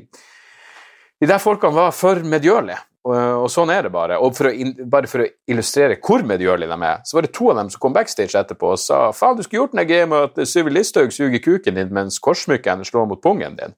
de 1.19 1.31
der 1.31 1.43
folkene 1.43 1.79
var 1.79 1.95
for 1.95 2.19
medgjørlige. 2.27 2.83
Og, 3.09 3.15
og, 3.17 3.47
sånn 3.49 3.71
er 3.73 3.87
det 3.87 3.93
bare. 3.95 4.19
Og 4.21 4.35
for 4.37 4.51
å, 4.51 4.71
bare 4.91 5.09
for 5.09 5.25
å 5.25 5.29
illustrere 5.49 5.97
hvor 6.05 6.21
medgjørlige 6.29 6.75
de 6.75 6.89
er, 6.91 7.05
så 7.09 7.17
var 7.17 7.25
det 7.25 7.33
to 7.37 7.49
av 7.49 7.61
dem 7.61 7.71
som 7.73 7.81
kom 7.81 7.95
backstage 7.97 8.37
etterpå 8.37 8.75
og 8.75 8.81
sa 8.83 8.99
faen, 9.17 9.39
du 9.39 9.47
skulle 9.47 9.63
gjort 9.63 9.77
noe 9.79 10.01
med 10.13 10.27
at 10.27 10.51
Syvi 10.51 10.75
Listhaug 10.75 11.15
suger 11.15 11.41
kuken 11.41 11.79
din 11.79 11.95
mens 11.95 12.21
korsmykken 12.21 12.85
slår 12.85 13.09
mot 13.09 13.23
pungen 13.25 13.57
din. 13.57 13.77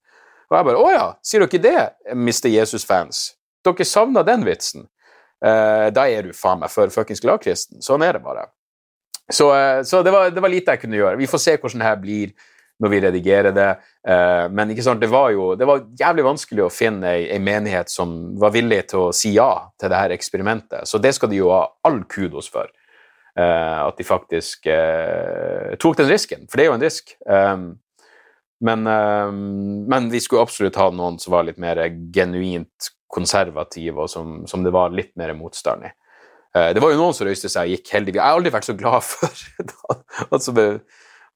Og 0.50 0.56
jeg 0.58 0.66
bare 0.66 0.82
å 0.82 0.88
ja, 0.90 1.04
sier 1.22 1.44
dere 1.46 1.62
det, 1.62 1.84
Mr. 2.16 2.50
Jesus-fans? 2.50 3.28
dere 3.64 3.84
savna 3.84 4.22
den 4.25 4.44
vitsen, 4.46 4.87
eh, 5.44 5.88
da 5.92 6.06
er 6.08 6.26
du 6.26 6.32
faen 6.37 6.62
meg 6.62 6.72
for 6.72 6.90
fuckings 6.90 7.22
gladkristen. 7.22 7.82
Sånn 7.84 8.02
er 8.02 8.16
det 8.16 8.25
bare. 8.25 8.49
Så, 9.30 9.50
eh, 9.54 9.82
så 9.87 10.02
det, 10.02 10.10
var, 10.10 10.30
det, 10.34 10.42
var, 10.42 10.50
lite 10.50 10.75
jeg 10.75 10.82
kunne 10.84 10.99
gjøre. 10.99 11.20
Vi 11.20 11.28
får 11.30 11.44
se 11.44 11.56
hvordan 11.56 11.82
det 11.82 11.90
her 11.90 12.00
blir 12.00 12.32
når 12.80 12.92
vi 12.92 13.00
redigerer 13.04 13.54
det. 13.54 13.68
Eh, 14.08 14.46
men 14.50 14.72
det 14.72 15.10
var 15.12 15.30
jo 15.34 15.54
det 15.58 15.68
var 15.68 15.84
jævlig 15.99 16.25
vanskelig 16.25 16.64
å 16.64 16.72
finne 16.72 17.12
ei, 17.12 17.26
ei 17.34 17.40
menighet 17.42 17.92
som 17.92 18.34
var 18.40 18.54
villig 18.56 18.87
til 18.92 19.08
å 19.08 19.12
si 19.14 19.34
ja 19.37 19.52
til 19.80 19.92
det 19.92 20.00
her 20.00 20.14
eksperimentet. 20.16 20.88
Så 20.88 20.99
det 20.99 21.12
skal 21.16 21.30
de 21.30 21.42
jo 21.42 21.52
ha 21.52 21.66
all 21.84 22.02
kudos 22.08 22.49
for. 22.50 22.70
Eh, 23.37 23.78
at 23.84 24.00
de 24.00 24.06
faktisk 24.06 24.66
eh, 24.66 25.76
tok 25.80 26.00
den 26.00 26.10
risken, 26.10 26.49
for 26.49 26.58
det 26.58 26.66
er 26.66 26.70
jo 26.72 26.78
en 26.78 26.88
risk. 26.88 27.16
Men, 28.60 28.84
men, 28.84 30.08
vi 30.12 30.18
skulle 30.20 30.42
absolutt 30.44 30.76
ha 30.76 30.90
noen 30.92 31.14
som 31.16 31.32
var 31.32 31.46
litt 31.46 31.56
mer 31.56 31.78
genuint 32.12 32.90
konservative, 33.08 33.94
og 33.96 34.10
som, 34.12 34.42
som 34.44 34.60
det 34.66 34.72
var 34.75 34.92
litt 34.92 35.14
mer 35.16 35.32
motstand 35.32 35.87
i. 35.88 35.92
Det 36.75 36.82
var 36.82 36.92
jo 36.92 36.99
noen 36.99 37.16
som 37.16 37.25
røyste 37.25 37.49
seg 37.49 37.70
og 37.70 37.72
gikk 37.78 37.94
heldig. 37.94 38.18
Jeg 38.18 38.20
har 38.20 38.37
aldri 38.37 38.52
vært 38.52 38.68
så 38.68 38.76
glad 38.76 39.06
for 39.08 39.32
at 40.28 40.44
som 40.44 40.60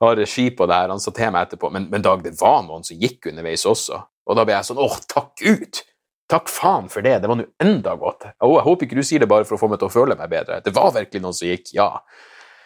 har 0.05 0.21
regi 0.21 0.51
på 0.57 0.69
det 0.71 0.79
her. 0.79 0.93
Han 0.93 1.03
sa 1.03 1.13
til 1.15 1.33
meg 1.35 1.49
etterpå 1.49 1.71
men, 1.75 1.89
men 1.93 2.05
Dag, 2.05 2.23
det 2.25 2.37
var 2.41 2.63
noen 2.67 2.87
som 2.87 3.01
gikk 3.01 3.31
underveis 3.33 3.67
også. 3.69 4.01
Og 4.25 4.39
da 4.39 4.47
ble 4.47 4.57
jeg 4.57 4.69
sånn 4.71 4.85
åh, 4.85 5.01
takk 5.11 5.35
Gud! 5.41 5.83
Takk 6.31 6.49
faen 6.49 6.87
for 6.89 7.05
det! 7.05 7.19
Det 7.21 7.29
var 7.29 7.37
nå 7.41 7.49
enda 7.61 7.97
godt. 8.01 8.31
Og 8.45 8.57
jeg 8.57 8.67
håper 8.69 8.87
ikke 8.87 9.01
du 9.01 9.07
sier 9.07 9.25
det 9.25 9.31
bare 9.31 9.45
for 9.49 9.59
å 9.59 9.61
få 9.61 9.69
meg 9.73 9.83
til 9.83 9.91
å 9.91 9.93
føle 9.93 10.17
meg 10.17 10.31
bedre. 10.33 10.63
Det 10.65 10.73
var 10.75 10.95
virkelig 10.95 11.21
noen 11.25 11.37
som 11.37 11.51
gikk, 11.51 11.75
ja. 11.77 11.91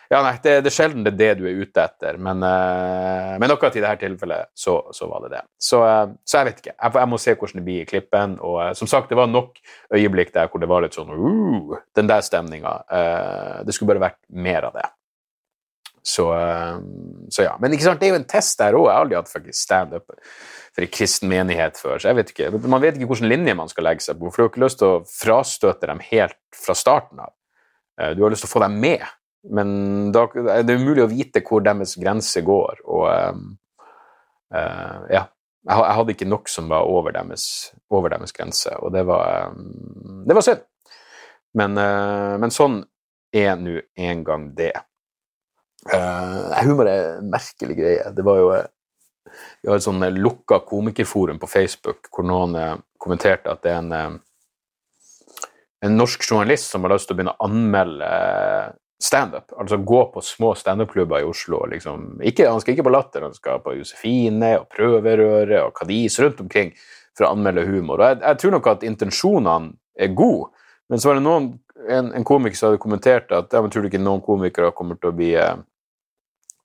Ja, 0.09 0.23
nei, 0.25 0.38
det, 0.40 0.54
det, 0.64 0.71
er 0.71 0.73
sjelden 0.73 1.02
det 1.04 1.11
er 1.12 1.18
det 1.18 1.33
du 1.37 1.42
er 1.50 1.59
ute 1.61 1.83
etter, 1.85 2.16
men, 2.25 2.40
uh, 2.40 3.35
men 3.37 3.52
akkurat 3.52 3.75
i 3.76 3.83
dette 3.85 4.07
tilfellet 4.07 4.49
så, 4.57 4.78
så 4.97 5.09
var 5.11 5.26
det 5.26 5.35
det. 5.35 5.42
Så, 5.61 5.83
uh, 5.85 6.14
så, 6.25 6.38
jeg 6.38 6.49
vet 6.49 6.62
ikke. 6.62 6.73
Jeg, 6.73 6.95
jeg, 6.97 7.11
må 7.12 7.18
se 7.21 7.35
hvordan 7.35 7.61
det 7.61 7.64
blir 7.66 7.83
i 7.83 7.88
klippen. 7.90 8.38
Og 8.40 8.57
uh, 8.62 8.71
som 8.78 8.88
sagt, 8.88 9.12
det 9.12 9.18
var 9.21 9.28
nok 9.28 9.61
øyeblikk 9.92 10.33
der 10.33 10.49
hvor 10.49 10.64
det 10.64 10.71
var 10.71 10.87
litt 10.87 10.97
sånn 10.97 11.12
Den 11.99 12.09
der 12.09 12.25
stemninga. 12.25 12.73
det 13.66 13.75
skulle 13.75 13.92
bare 13.92 14.07
vært 14.09 14.23
mer 14.33 14.71
av 14.71 14.78
det. 14.80 14.87
Så, 16.09 16.25
så, 17.29 17.43
ja. 17.45 17.57
Men 17.61 17.75
ikke 17.75 17.85
sant, 17.85 18.00
det 18.00 18.09
er 18.09 18.15
jo 18.15 18.21
en 18.23 18.31
test 18.31 18.61
der 18.61 18.77
òg. 18.79 18.87
Jeg 18.88 18.95
har 18.95 19.05
aldri 19.05 19.19
hatt 19.19 19.57
standup 19.59 20.07
for 20.09 20.87
en 20.87 20.93
kristen 20.95 21.29
menighet 21.29 21.81
før. 21.81 22.00
Så 22.00 22.09
jeg 22.09 22.19
vet 22.19 22.33
ikke. 22.33 22.50
Man 22.65 22.81
vet 22.81 22.97
ikke 22.97 23.11
hvilken 23.11 23.29
linje 23.29 23.57
man 23.59 23.69
skal 23.69 23.88
legge 23.91 24.07
seg 24.07 24.17
på. 24.17 24.33
For 24.33 24.41
du 24.41 24.47
har 24.47 24.53
ikke 24.55 24.65
lyst 24.65 24.81
til 24.81 24.95
å 24.95 25.03
frastøte 25.12 25.91
dem 25.91 26.00
helt 26.09 26.38
fra 26.57 26.77
starten 26.79 27.21
av. 27.27 27.35
Du 28.17 28.23
har 28.23 28.33
lyst 28.33 28.47
til 28.47 28.50
å 28.50 28.55
få 28.57 28.62
dem 28.65 28.79
med 28.81 29.05
men 29.47 30.11
da, 30.12 30.27
det 30.35 30.73
er 30.75 30.81
umulig 30.81 31.05
å 31.05 31.11
vite 31.11 31.43
hvor 31.47 31.62
deres 31.65 31.95
grense 32.00 32.43
går. 32.45 32.83
Og 32.91 33.07
uh, 33.09 35.03
ja, 35.12 35.25
jeg, 35.69 35.95
hadde 36.00 36.15
ikke 36.17 36.29
nok 36.29 36.50
som 36.50 36.71
var 36.73 36.88
over 36.91 37.15
deres, 37.15 37.47
over 37.95 38.12
deres 38.12 38.35
grense, 38.35 38.73
og 38.83 38.93
det 38.97 39.05
var, 39.09 39.55
det 40.27 40.37
var 40.37 40.47
synd. 40.47 40.67
Men, 41.59 41.79
uh, 41.79 42.35
men, 42.41 42.55
sånn 42.55 42.83
er 43.35 43.55
nå 43.61 43.79
en 43.97 44.25
gang 44.27 44.50
det. 44.59 44.75
Uh, 45.87 46.56
humor 46.66 46.88
er 46.90 47.04
en 47.18 47.30
merkelig 47.30 47.76
greie. 47.78 48.11
Det 48.14 48.25
var 48.26 48.42
jo 48.42 48.49
Vi 49.62 49.68
har 49.68 49.76
et 49.76 49.85
sånn 49.85 50.02
lukka 50.16 50.62
komikerforum 50.66 51.38
på 51.38 51.50
Facebook 51.50 52.08
hvor 52.11 52.26
noen 52.26 52.80
kommenterte 52.99 53.52
at 53.52 53.62
det 53.62 53.75
er 53.75 53.82
en 53.82 54.18
en 55.80 55.97
norsk 55.97 56.23
journalist 56.30 56.70
som 56.70 56.85
har 56.85 56.94
lyst 56.94 57.08
til 57.08 57.14
å 57.14 57.18
begynne 57.18 57.35
å 57.37 57.47
anmelde 57.47 58.11
standup. 59.02 59.52
Altså 59.61 59.78
gå 59.87 60.00
på 60.14 60.23
små 60.26 60.52
standup-klubber 60.58 61.23
i 61.23 61.28
Oslo. 61.28 61.62
Liksom. 61.70 62.18
Ikke, 62.26 62.49
han 62.50 62.62
skal 62.62 62.75
ikke 62.75 62.88
på 62.88 62.94
Latter, 62.94 63.26
han 63.28 63.37
skal 63.37 63.62
på 63.62 63.76
Josefine 63.78 64.56
og 64.58 64.68
Prøverøret 64.75 65.61
og 65.62 65.75
Kadis 65.78 66.18
rundt 66.23 66.42
omkring 66.42 66.73
for 67.16 67.26
å 67.26 67.35
anmelde 67.37 67.66
humor. 67.68 68.00
Og 68.00 68.08
jeg, 68.08 68.23
jeg 68.25 68.42
tror 68.42 68.56
nok 68.56 68.70
at 68.75 68.88
intensjonene 68.88 69.76
er 69.99 70.16
gode, 70.18 70.50
men 70.88 71.00
så 71.00 71.11
var 71.11 71.18
det 71.18 71.25
noen, 71.25 71.50
en, 71.88 72.12
en 72.16 72.26
komiker 72.26 72.59
som 72.59 72.71
hadde 72.71 72.83
kommentert 72.83 73.33
at 73.35 73.52
jeg 73.54 73.73
tror 73.75 73.88
ikke 73.88 74.00
noen 74.02 74.25
komikere 74.25 74.73
kommer 74.76 74.99
til 75.00 75.12
å 75.12 75.16
bli 75.16 75.35
eh, 75.38 75.59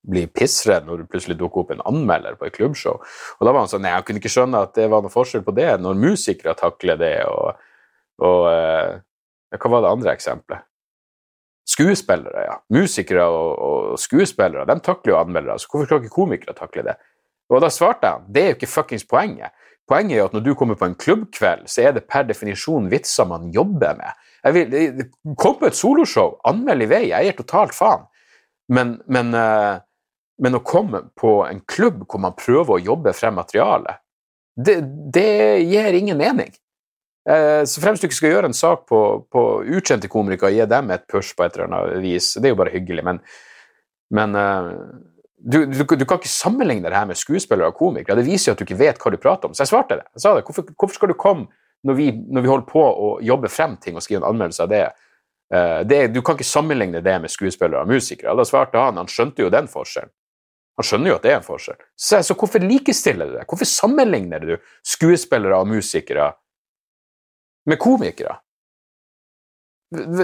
bli 0.03 0.25
pissredd 0.27 0.87
når 0.87 1.03
det 1.03 1.09
plutselig 1.11 1.37
dukker 1.39 1.63
opp 1.63 1.71
en 1.73 1.83
anmelder 1.87 2.35
på 2.35 2.47
et 2.47 2.55
klubbshow. 2.57 2.99
Og 3.39 3.47
da 3.47 3.53
var 3.53 3.63
han 3.63 3.71
sånn 3.71 3.85
Nei, 3.85 3.93
jeg 3.95 4.07
kunne 4.07 4.19
ikke 4.21 4.33
skjønne 4.33 4.63
at 4.65 4.75
det 4.75 4.89
var 4.91 5.03
noe 5.03 5.13
forskjell 5.13 5.45
på 5.45 5.55
det, 5.55 5.69
når 5.79 6.01
musikere 6.01 6.55
takler 6.59 6.99
det, 6.99 7.15
og, 7.29 7.63
og 8.27 8.47
eh, 8.51 9.01
Hva 9.53 9.71
var 9.71 9.85
det 9.85 9.93
andre 9.93 10.15
eksempelet? 10.17 10.67
Skuespillere, 11.73 12.41
ja. 12.43 12.57
Musikere 12.75 13.25
og, 13.31 13.51
og 13.63 13.99
skuespillere 14.01 14.67
de 14.67 14.75
takler 14.83 15.13
jo 15.13 15.19
anmeldere, 15.21 15.61
så 15.61 15.69
hvorfor 15.71 15.87
skal 15.87 16.01
ikke 16.01 16.17
komikere 16.17 16.55
takle 16.57 16.83
det? 16.89 16.97
Og 17.53 17.61
da 17.63 17.69
svarte 17.71 18.09
jeg 18.09 18.33
det 18.35 18.43
er 18.43 18.51
jo 18.51 18.57
ikke 18.57 18.71
fuckings 18.73 19.07
poenget. 19.07 19.55
Poenget 19.89 20.17
er 20.17 20.27
at 20.27 20.35
når 20.35 20.43
du 20.45 20.53
kommer 20.55 20.77
på 20.79 20.87
en 20.87 20.95
klubbkveld, 20.95 21.67
så 21.67 21.87
er 21.87 21.95
det 21.95 22.05
per 22.07 22.27
definisjon 22.29 22.87
vitser 22.91 23.27
man 23.27 23.49
jobber 23.51 23.97
med. 23.99 24.21
Vil, 24.55 25.03
kom 25.39 25.57
på 25.59 25.67
et 25.67 25.77
soloshow, 25.77 26.37
anmeld 26.47 26.85
i 26.85 26.89
vei, 26.91 27.03
jeg 27.11 27.27
gir 27.27 27.37
totalt 27.39 27.75
faen. 27.75 28.07
Men, 28.71 28.95
men, 29.11 29.33
eh, 29.35 29.75
men, 30.43 30.55
å 30.55 30.63
komme 30.63 31.03
på 31.19 31.41
en 31.45 31.59
klubb 31.67 32.05
hvor 32.07 32.23
man 32.23 32.35
prøver 32.39 32.77
å 32.77 32.83
jobbe 32.83 33.15
frem 33.15 33.35
materiale, 33.39 33.99
det, 34.55 34.79
det 35.13 35.63
gir 35.67 35.99
ingen 35.99 36.19
mening. 36.19 36.53
Eh, 37.29 37.63
så 37.67 37.83
fremst 37.83 38.03
du 38.03 38.07
ikke 38.07 38.19
skal 38.19 38.35
gjøre 38.35 38.51
en 38.51 38.57
sak 38.57 38.85
på, 38.87 38.99
på 39.31 39.43
utkjente 39.63 40.11
komikere 40.11 40.51
og 40.51 40.57
gi 40.57 40.67
dem 40.71 40.91
et 40.95 41.07
push 41.11 41.35
på 41.35 41.45
et 41.45 41.55
eller 41.55 41.69
annet 41.69 42.03
vis, 42.03 42.33
det 42.39 42.49
er 42.49 42.55
jo 42.55 42.59
bare 42.59 42.73
hyggelig, 42.73 43.03
men, 43.07 43.19
men 44.15 44.35
uh, 44.35 44.71
du, 45.43 45.65
du, 45.65 45.83
du, 45.83 46.05
kan 46.07 46.21
ikke 46.21 46.31
sammenligne 46.31 46.87
det 46.87 46.95
her 46.95 47.07
med 47.09 47.19
skuespillere 47.19 47.73
og 47.73 47.77
komikere. 47.77 48.15
Det 48.15 48.27
viser 48.27 48.49
jo 48.49 48.55
at 48.55 48.61
du 48.61 48.65
ikke 48.65 48.79
vet 48.79 48.99
hva 49.01 49.11
du 49.11 49.19
prater 49.19 49.49
om. 49.49 49.55
Så 49.55 49.65
jeg 49.65 49.73
svarte 49.73 49.99
det. 49.99 50.07
Jeg 50.15 50.23
sa 50.23 50.33
det. 50.37 50.45
Hvorfor, 50.47 50.69
hvorfor 50.71 50.99
skal 50.99 51.11
du 51.11 51.17
komme 51.19 51.47
når 51.83 51.97
vi, 51.99 52.09
når 52.15 52.45
vi, 52.45 52.51
holder 52.51 52.67
på 52.69 52.83
å 52.83 53.09
jobbe 53.21 53.51
frem 53.51 53.75
ting 53.83 53.99
og 53.99 54.05
skrive 54.05 54.21
en 54.21 54.29
anmeldelse 54.29 54.63
av 54.63 54.71
det? 54.71 54.83
Uh, 55.53 55.81
det? 55.87 55.99
Du 56.15 56.21
kan 56.23 56.39
ikke 56.39 56.47
sammenligne 56.47 57.03
det 57.03 57.15
med 57.25 57.33
skuespillere 57.33 57.83
og 57.83 57.91
musikere. 57.91 58.37
Da 58.39 58.47
svarte 58.47 58.79
han 58.79 59.01
han 59.01 59.11
skjønte 59.11 59.43
jo 59.43 59.51
den 59.53 59.67
forskjellen. 59.71 60.13
Han 60.79 60.87
skjønner 60.87 61.11
jo 61.11 61.17
at 61.19 61.25
det 61.27 61.33
er 61.33 61.37
en 61.41 61.45
forskjell. 61.45 61.81
Så, 61.93 62.23
så 62.25 62.37
hvorfor 62.39 62.63
likestiller 62.63 63.29
du 63.29 63.35
det? 63.35 63.43
Hvorfor 63.49 63.69
sammenligner 63.69 64.47
du 64.47 64.55
skuespillere 64.95 65.59
og 65.59 65.67
musikere 65.69 66.31
med 67.69 67.79
komikere. 67.79 68.39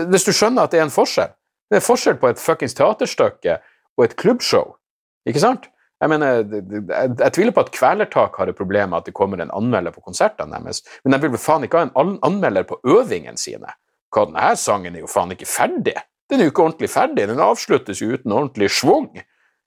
Hvis 0.10 0.26
du 0.26 0.34
skjønner 0.34 0.66
at 0.66 0.74
det 0.74 0.82
er 0.82 0.88
en 0.88 0.94
forskjell. 0.94 1.32
Det 1.70 1.78
er 1.78 1.86
forskjell 1.86 2.18
på 2.18 2.32
et 2.32 2.42
fuckings 2.42 2.74
teaterstykke 2.78 3.60
og 4.00 4.06
et 4.06 4.16
klubbshow. 4.18 4.79
Ikke 5.28 5.42
sant? 5.44 5.68
Jeg 6.00 6.12
mener, 6.14 6.46
jeg, 6.48 7.16
jeg 7.20 7.34
tviler 7.36 7.52
på 7.56 7.64
at 7.66 7.72
Kvelertak 7.76 8.38
har 8.40 8.48
et 8.48 8.56
problem 8.56 8.94
med 8.94 9.02
at 9.02 9.10
det 9.10 9.16
kommer 9.18 9.42
en 9.44 9.52
anmelder 9.52 9.92
på 9.92 10.04
konsertene 10.06 10.56
deres, 10.56 10.80
men 11.04 11.16
jeg 11.16 11.26
vil 11.26 11.34
vel 11.34 11.42
faen 11.44 11.66
ikke 11.68 11.82
ha 11.82 11.90
en 11.90 12.20
anmelder 12.24 12.64
på 12.70 12.80
øvingene 12.88 13.40
sine. 13.40 13.74
Hva, 14.16 14.24
denne 14.30 14.54
sangen 14.58 14.96
er 14.96 15.04
jo 15.04 15.12
faen 15.12 15.36
ikke 15.36 15.50
ferdig. 15.50 15.98
Den 16.30 16.40
er 16.40 16.48
jo 16.48 16.54
ikke 16.54 16.64
ordentlig 16.64 16.92
ferdig, 16.94 17.28
den 17.28 17.44
avsluttes 17.44 18.00
jo 18.00 18.14
uten 18.14 18.32
ordentlig 18.32 18.70
schwung. 18.72 19.12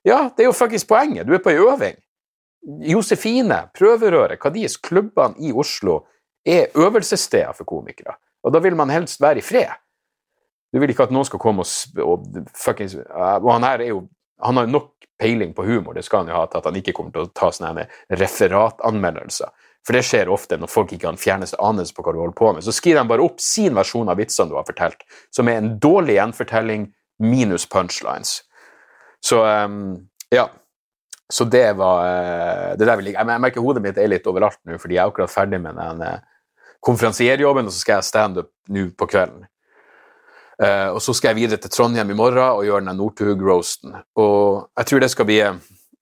Ja, 0.09 0.31
det 0.33 0.47
er 0.47 0.49
jo 0.49 0.57
faktisk 0.57 0.89
poenget, 0.91 1.29
du 1.29 1.37
er 1.37 1.45
på 1.45 1.53
ei 1.53 1.61
øving. 1.61 2.01
Josefine, 2.63 3.59
Prøverøret, 3.75 4.39
Kadis, 4.41 4.79
klubbene 4.79 5.35
i 5.43 5.53
Oslo 5.53 6.05
er 6.47 6.71
øvelsessteder 6.79 7.53
for 7.59 7.67
komikere. 7.69 8.15
Og 8.43 8.55
da 8.55 8.63
vil 8.63 8.77
man 8.79 8.91
helst 8.91 9.21
være 9.21 9.43
i 9.43 9.45
fred. 9.45 9.75
Du 10.73 10.81
vil 10.81 10.91
ikke 10.91 11.05
at 11.05 11.13
noen 11.15 11.27
skal 11.29 11.43
komme 11.43 11.67
og, 11.67 12.03
og 12.03 12.47
fuckings 12.57 12.95
Og 12.97 13.51
han 13.53 13.67
her 13.67 13.83
er 13.85 13.91
jo 13.91 14.07
Han 14.43 14.59
har 14.59 14.71
nok 14.71 14.91
peiling 15.23 15.53
på 15.55 15.65
humor, 15.67 15.95
det 15.95 16.05
skal 16.07 16.25
han 16.25 16.33
jo 16.33 16.39
ha, 16.41 16.47
til 16.51 16.63
at 16.63 16.71
han 16.71 16.79
ikke 16.81 16.95
kommer 16.97 17.15
til 17.15 17.27
å 17.27 17.33
ta 17.37 17.51
sånne 17.55 17.87
referatanmeldelser. 18.11 19.53
For 19.87 19.99
det 19.99 20.05
skjer 20.07 20.31
ofte 20.31 20.59
når 20.59 20.71
folk 20.71 20.95
ikke 20.95 21.09
har 21.09 21.17
en 21.17 21.21
fjerneste 21.21 21.59
anelse 21.63 21.95
på 21.95 22.05
hva 22.07 22.15
du 22.15 22.21
holder 22.23 22.39
på 22.39 22.53
med. 22.55 22.65
Så 22.67 22.75
skriver 22.75 23.03
de 23.03 23.11
bare 23.11 23.25
opp 23.25 23.43
sin 23.43 23.75
versjon 23.75 24.11
av 24.11 24.19
vitsene 24.21 24.53
du 24.53 24.57
har 24.59 24.67
fortalt, 24.67 25.03
som 25.35 25.51
er 25.51 25.59
en 25.59 25.73
dårlig 25.83 26.19
gjenfortelling 26.19 26.89
minus 27.23 27.67
punchlines. 27.71 28.41
Så 29.23 29.43
um, 29.43 29.95
ja. 30.35 30.49
Så 31.33 31.47
det 31.49 31.73
var 31.79 32.03
eh, 32.05 32.73
det 32.77 32.85
der 32.85 32.99
vi 32.99 33.07
jeg, 33.09 33.17
jeg 33.17 33.41
merker 33.41 33.65
hodet 33.65 33.81
mitt 33.81 33.97
er 33.97 34.11
litt 34.11 34.27
overalt 34.29 34.59
nå, 34.69 34.77
fordi 34.77 34.99
jeg 34.99 35.01
er 35.01 35.09
akkurat 35.09 35.33
ferdig 35.33 35.63
med 35.65 35.79
den 35.81 36.03
eh, 36.05 36.19
konferansierjobben, 36.85 37.71
og 37.71 37.73
så 37.73 37.81
skal 37.81 38.01
jeg 38.01 38.09
standup 38.11 38.51
nå 38.69 38.91
på 38.99 39.09
kvelden. 39.09 39.47
Uh, 40.63 40.95
og 40.95 41.01
så 41.03 41.15
skal 41.17 41.33
jeg 41.33 41.41
videre 41.41 41.59
til 41.59 41.73
Trondheim 41.75 42.13
i 42.13 42.17
morgen 42.17 42.39
og 42.39 42.63
gjøre 42.63 42.85
den 42.87 42.99
Northug-roasten. 43.01 43.97
Og 44.23 44.69
jeg 44.79 44.87
tror 44.87 45.03
det 45.03 45.11
skal 45.11 45.27
bli, 45.27 45.41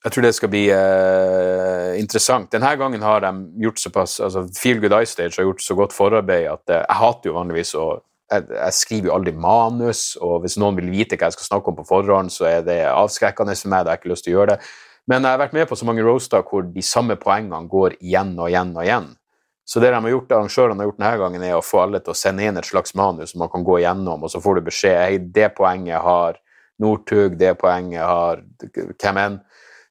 det 0.04 0.34
skal 0.36 0.52
bli 0.52 0.66
uh, 0.68 1.96
interessant. 1.96 2.50
Denne 2.52 2.74
gangen 2.76 3.00
har 3.06 3.24
de 3.24 3.32
gjort 3.64 3.80
såpass 3.80 4.18
altså 4.20 4.44
Feel 4.58 4.82
Good 4.82 4.98
Ice 5.00 5.14
Stage 5.16 5.38
har 5.38 5.48
gjort 5.48 5.64
så 5.64 5.76
godt 5.78 5.96
forarbeid 5.96 6.50
at 6.50 6.64
uh, 6.68 6.82
jeg 6.82 7.00
hater 7.00 7.32
jo 7.32 7.38
vanligvis 7.38 7.72
å 7.78 7.88
jeg, 8.30 8.44
jeg, 8.52 8.74
skriver 8.76 9.08
jo 9.08 9.14
aldri 9.16 9.32
manus, 9.34 10.12
og 10.22 10.44
hvis 10.44 10.54
noen 10.60 10.76
vil 10.78 10.92
vite 10.92 11.16
hva 11.18 11.30
jeg 11.30 11.38
skal 11.38 11.48
snakke 11.48 11.72
om 11.72 11.80
på 11.80 11.86
forhånd, 11.88 12.30
så 12.30 12.46
er 12.46 12.60
det 12.62 12.78
avskrekkende 12.86 13.56
for 13.58 13.72
meg. 13.72 13.82
Da 13.82 13.90
har 13.90 13.98
jeg 13.98 14.04
ikke 14.04 14.12
lyst 14.12 14.26
til 14.26 14.34
å 14.34 14.36
gjøre 14.36 14.52
det. 14.52 14.68
Men 15.10 15.24
jeg 15.24 15.34
har 15.34 15.40
vært 15.40 15.56
med 15.56 15.66
på 15.66 15.78
så 15.78 15.88
mange 15.88 16.04
roaster 16.06 16.44
hvor 16.46 16.68
de 16.68 16.84
samme 16.84 17.16
poengene 17.18 17.64
går 17.72 17.96
igjen 17.98 18.36
og 18.38 18.52
igjen 18.52 18.76
og 18.76 18.84
igjen. 18.84 19.08
Så 19.70 19.78
det 19.78 19.92
de 19.94 19.98
har 20.02 20.10
gjort, 20.10 20.32
arrangørene 20.34 20.82
har 20.82 20.88
gjort 20.88 20.98
denne 20.98 21.18
gangen, 21.20 21.42
er 21.46 21.54
å 21.54 21.62
få 21.62 21.84
alle 21.84 22.00
til 22.02 22.10
å 22.10 22.18
sende 22.18 22.42
inn 22.42 22.58
et 22.58 22.66
slags 22.66 22.96
manus 22.98 23.30
som 23.30 23.44
man 23.44 23.52
kan 23.52 23.62
gå 23.62 23.76
igjennom, 23.78 24.24
og 24.26 24.32
så 24.32 24.40
får 24.42 24.58
du 24.58 24.66
beskjed 24.66 24.96
hei, 24.98 25.20
det 25.30 25.52
poenget 25.54 26.02
har 26.02 26.40
Northug, 26.82 27.36
det 27.38 27.52
poenget 27.60 28.02
har 28.02 28.42
hvem 28.66 29.20
enn. 29.22 29.38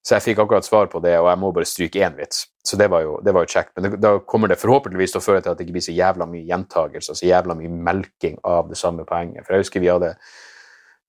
Så 0.03 0.15
jeg 0.15 0.25
fikk 0.29 0.41
akkurat 0.43 0.67
svar 0.67 0.89
på 0.91 0.99
det, 1.03 1.13
og 1.19 1.29
jeg 1.29 1.39
må 1.39 1.51
bare 1.55 1.67
stryke 1.67 2.03
én 2.03 2.15
vits. 2.17 2.45
Så 2.65 2.75
det 2.79 2.89
var 2.91 3.03
jo, 3.05 3.17
det 3.23 3.33
var 3.35 3.45
jo 3.45 3.51
kjekt. 3.51 3.71
Men 3.77 3.95
da 4.01 4.13
kommer 4.27 4.51
det 4.51 4.59
forhåpentligvis 4.61 5.15
til 5.15 5.21
å 5.21 5.23
føre 5.23 5.41
til 5.43 5.51
at 5.51 5.59
det 5.59 5.67
ikke 5.67 5.75
blir 5.75 5.87
så 5.87 5.95
jævla 5.95 6.27
mye 6.27 6.47
gjentagelser, 6.47 7.15
så 7.15 7.27
jævla 7.27 7.55
mye 7.59 7.71
melking 7.89 8.39
av 8.47 8.71
det 8.71 8.79
samme 8.79 9.07
poenget. 9.07 9.45
For 9.45 9.55
jeg 9.55 9.65
husker 9.65 9.83
vi 9.83 9.91
hadde, 9.91 10.13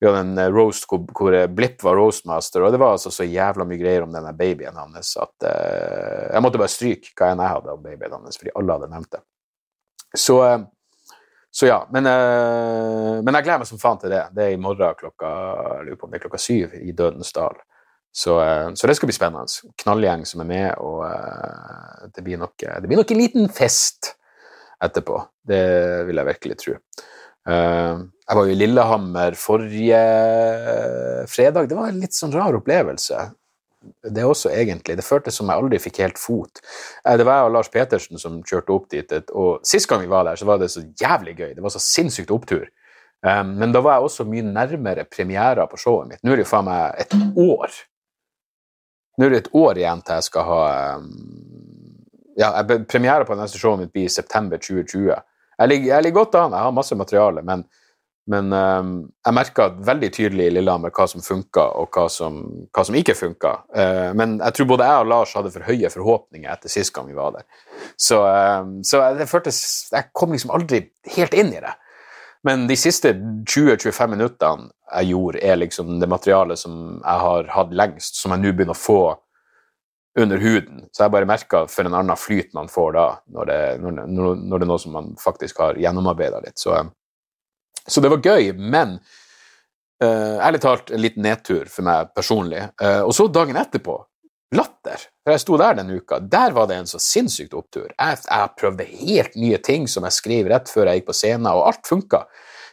vi 0.01 0.09
hadde 0.09 0.25
en 0.27 0.43
eh, 0.43 0.51
roast 0.51 0.89
hvor, 0.91 1.05
hvor 1.17 1.37
Blipp 1.55 1.85
var 1.87 1.99
roastmaster, 2.01 2.67
og 2.67 2.75
det 2.75 2.81
var 2.83 2.97
altså 2.97 3.15
så 3.15 3.27
jævla 3.27 3.67
mye 3.69 3.81
greier 3.81 4.07
om 4.07 4.15
denne 4.15 4.35
babyen 4.37 4.79
hans 4.81 5.15
at 5.23 5.47
uh, 5.47 6.10
jeg 6.31 6.45
måtte 6.45 6.61
bare 6.61 6.73
stryke 6.73 7.15
hva 7.19 7.33
enn 7.33 7.43
jeg 7.43 7.55
hadde 7.55 7.75
om 7.75 7.83
babyen 7.85 8.15
hans, 8.19 8.39
fordi 8.41 8.53
alle 8.59 8.77
hadde 8.77 8.91
nevnt 8.93 9.17
det. 9.17 9.23
Så, 10.19 10.37
uh, 10.43 10.63
så 11.55 11.69
ja, 11.71 11.81
men, 11.95 12.07
uh, 12.07 13.19
men, 13.23 13.35
jeg 13.37 13.47
gleder 13.47 13.63
meg 13.63 13.71
som 13.71 13.83
faen 13.83 14.01
til 14.03 14.15
det. 14.15 14.23
Det 14.37 14.47
er 14.47 14.55
i 14.55 14.61
morgen 14.61 14.97
klokka, 14.99 15.33
jeg 15.81 15.89
lurer 15.89 16.01
på 16.01 16.09
om 16.09 16.15
det 16.15 16.21
er 16.21 16.25
klokka 16.27 16.43
syv 16.43 16.79
i 16.81 16.95
Dødens 16.97 17.35
dal. 17.37 17.59
Så, 18.11 18.35
så, 18.75 18.89
det 18.91 18.97
skal 18.99 19.07
bli 19.07 19.15
spennende. 19.15 19.71
Knallgjeng 19.79 20.25
som 20.27 20.41
er 20.43 20.49
med, 20.49 20.71
og 20.83 21.05
det 22.11 22.25
blir, 22.27 22.41
nok, 22.41 22.57
det 22.59 22.89
blir 22.91 22.99
nok 22.99 23.13
en 23.15 23.21
liten 23.21 23.47
fest 23.55 24.17
etterpå. 24.83 25.21
Det 25.47 25.61
vil 26.09 26.19
jeg 26.19 26.29
virkelig 26.33 26.57
tro. 26.59 26.75
Jeg 27.47 28.39
var 28.39 28.49
jo 28.49 28.51
i 28.51 28.59
Lillehammer 28.59 29.39
forrige 29.39 30.01
fredag. 31.31 31.71
Det 31.71 31.79
var 31.79 31.93
en 31.93 32.03
litt 32.03 32.19
sånn 32.19 32.35
rar 32.35 32.59
opplevelse 32.59 33.29
det 34.05 34.25
også, 34.25 34.51
egentlig. 34.53 34.97
Det 34.99 35.07
føltes 35.07 35.39
som 35.41 35.49
jeg 35.49 35.63
aldri 35.63 35.81
fikk 35.81 36.03
helt 36.03 36.21
fot. 36.21 36.61
Eh, 37.05 37.17
det 37.17 37.27
var 37.27 37.41
jeg 37.41 37.51
og 37.51 37.55
Lars 37.57 37.71
Petersen 37.73 38.21
som 38.21 38.43
kjørte 38.47 38.75
opp 38.75 38.91
dit, 38.93 39.15
og 39.31 39.65
sist 39.67 39.89
gang 39.91 40.05
vi 40.05 40.11
var 40.11 40.27
der, 40.29 40.41
så 40.41 40.49
var 40.49 40.61
det 40.61 40.71
så 40.73 40.85
jævlig 41.01 41.37
gøy. 41.39 41.55
Det 41.57 41.65
var 41.65 41.75
så 41.75 41.83
sinnssykt 41.85 42.33
opptur. 42.35 42.69
Um, 43.21 43.55
men 43.61 43.73
da 43.73 43.83
var 43.85 43.99
jeg 43.99 44.09
også 44.09 44.25
mye 44.25 44.45
nærmere 44.47 45.05
premiera 45.05 45.67
på 45.69 45.77
showet 45.81 46.09
mitt. 46.09 46.23
Nå 46.25 46.33
er 46.33 46.41
det 46.41 46.47
jo 46.47 46.53
faen 46.55 46.69
meg 46.71 47.03
et 47.03 47.17
år. 47.37 47.75
Nå 49.21 49.27
er 49.27 49.35
det 49.35 49.41
et 49.43 49.51
år 49.61 49.81
igjen 49.83 50.01
til 50.07 50.17
jeg 50.17 50.29
skal 50.31 50.47
ha 50.49 50.63
um, 51.01 51.11
Ja, 52.41 52.55
premiera 52.89 53.27
på 53.29 53.37
neste 53.37 53.61
showet 53.61 53.83
mitt 53.83 53.93
blir 53.93 54.07
i 54.09 54.13
september 54.13 54.57
2020. 54.57 55.11
Jeg 55.61 55.69
ligger, 55.69 55.91
jeg 55.91 56.05
ligger 56.07 56.23
godt 56.23 56.39
an, 56.41 56.55
jeg 56.57 56.65
har 56.65 56.73
masse 56.73 56.97
materiale, 56.97 57.43
men 57.45 57.67
men 58.31 58.53
um, 58.55 58.91
jeg 59.27 59.35
merka 59.35 59.67
veldig 59.87 60.11
tydelig 60.15 60.47
i 60.47 60.53
Lillehammer 60.55 60.93
hva 60.95 61.07
som 61.11 61.23
funka, 61.25 61.65
og 61.81 61.91
hva 61.97 62.05
som, 62.13 62.41
hva 62.71 62.85
som 62.87 62.97
ikke 62.99 63.17
funka. 63.19 63.53
Uh, 63.75 64.11
men 64.19 64.37
jeg 64.39 64.57
tror 64.57 64.69
både 64.71 64.87
jeg 64.87 65.05
og 65.05 65.11
Lars 65.11 65.33
hadde 65.35 65.51
for 65.55 65.67
høye 65.67 65.91
forhåpninger 65.91 66.53
etter 66.53 66.71
sist 66.73 66.95
gang 66.95 67.09
vi 67.11 67.19
var 67.19 67.35
der. 67.35 67.47
Så, 67.99 68.21
um, 68.23 68.77
så 68.87 69.03
det 69.19 69.27
føltes 69.31 69.63
Jeg 69.91 70.13
kom 70.15 70.37
liksom 70.37 70.53
aldri 70.55 70.85
helt 71.17 71.35
inn 71.35 71.51
i 71.57 71.65
det. 71.65 71.75
Men 72.47 72.69
de 72.71 72.77
siste 72.79 73.13
20-25 73.17 74.15
minuttene 74.15 74.71
jeg 74.91 75.11
gjorde, 75.11 75.43
er 75.45 75.59
liksom 75.61 75.99
det 76.01 76.09
materialet 76.11 76.59
som 76.59 76.79
jeg 77.01 77.25
har 77.25 77.51
hatt 77.55 77.75
lengst, 77.77 78.17
som 78.23 78.33
jeg 78.35 78.43
nå 78.43 78.55
begynner 78.55 78.79
å 78.79 78.81
få 78.81 79.03
under 80.19 80.41
huden. 80.43 80.87
Så 80.91 81.05
jeg 81.05 81.15
bare 81.15 81.29
merka 81.29 81.65
for 81.71 81.87
en 81.87 81.95
annen 81.99 82.19
flyt 82.19 82.55
man 82.57 82.71
får 82.71 82.95
da, 82.97 83.05
når 83.35 83.51
det, 83.51 83.61
når, 83.83 84.01
når 84.39 84.55
det 84.55 84.67
er 84.67 84.71
noe 84.73 84.83
som 84.83 84.97
man 84.97 85.13
faktisk 85.21 85.61
har 85.63 85.79
gjennomarbeida 85.79 86.41
litt. 86.43 86.59
Så 86.59 86.75
um, 86.75 86.91
så 87.87 88.03
det 88.05 88.11
var 88.13 88.25
gøy, 88.25 88.53
men 88.57 88.99
uh, 90.05 90.37
ærlig 90.43 90.63
talt 90.65 90.93
en 90.93 91.03
liten 91.03 91.25
nedtur 91.25 91.71
for 91.73 91.87
meg 91.87 92.13
personlig. 92.17 92.67
Uh, 92.83 93.03
og 93.07 93.15
så 93.17 93.29
dagen 93.33 93.59
etterpå 93.61 93.99
latter. 94.57 95.03
For 95.23 95.35
jeg 95.35 95.43
sto 95.45 95.59
der 95.61 95.77
den 95.79 95.91
uka. 95.95 96.19
Der 96.21 96.55
var 96.57 96.69
det 96.71 96.81
en 96.81 96.89
så 96.91 96.99
sinnssykt 97.03 97.55
opptur. 97.55 97.91
Jeg, 97.93 98.23
jeg 98.27 98.55
prøvde 98.59 98.87
helt 98.89 99.37
nye 99.39 99.61
ting 99.63 99.87
som 99.89 100.07
jeg 100.07 100.17
skrev 100.17 100.51
rett 100.51 100.71
før 100.71 100.91
jeg 100.91 101.01
gikk 101.01 101.11
på 101.11 101.19
scenen, 101.21 101.51
og 101.53 101.69
alt 101.71 101.87
funka. 101.87 102.25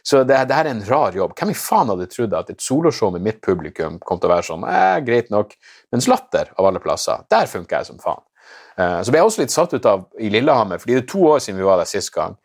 Så 0.02 0.22
det, 0.24 0.38
det, 0.48 0.56
her 0.56 0.66
er 0.66 0.72
en 0.72 0.84
rar 0.88 1.16
jobb. 1.16 1.34
Hvem 1.38 1.52
i 1.52 1.58
faen 1.58 1.90
hadde 1.92 2.08
trodd 2.10 2.34
at 2.38 2.50
et 2.52 2.64
soloshow 2.64 3.12
med 3.14 3.24
mitt 3.26 3.40
publikum 3.44 3.98
kom 4.00 4.20
til 4.20 4.30
å 4.30 4.34
være 4.36 4.46
sånn 4.46 4.64
eh, 4.70 4.98
greit 5.04 5.28
nok, 5.34 5.52
mens 5.92 6.08
Latter, 6.10 6.52
av 6.56 6.70
alle 6.70 6.82
plasser, 6.82 7.26
der 7.30 7.50
funker 7.50 7.80
jeg 7.80 7.90
som 7.90 8.00
faen. 8.02 8.24
Uh, 8.78 9.02
så 9.02 9.10
ble 9.10 9.18
jeg 9.18 9.28
også 9.28 9.42
litt 9.42 9.52
satt 9.52 9.74
ut 9.74 9.86
av 9.90 10.06
i 10.22 10.30
Lillehammer, 10.32 10.78
fordi 10.80 10.94
det 10.94 11.02
er 11.02 11.10
to 11.10 11.24
år 11.28 11.42
siden 11.42 11.58
vi 11.58 11.66
var 11.66 11.80
der 11.80 11.90
sist 11.90 12.12
gang. 12.14 12.38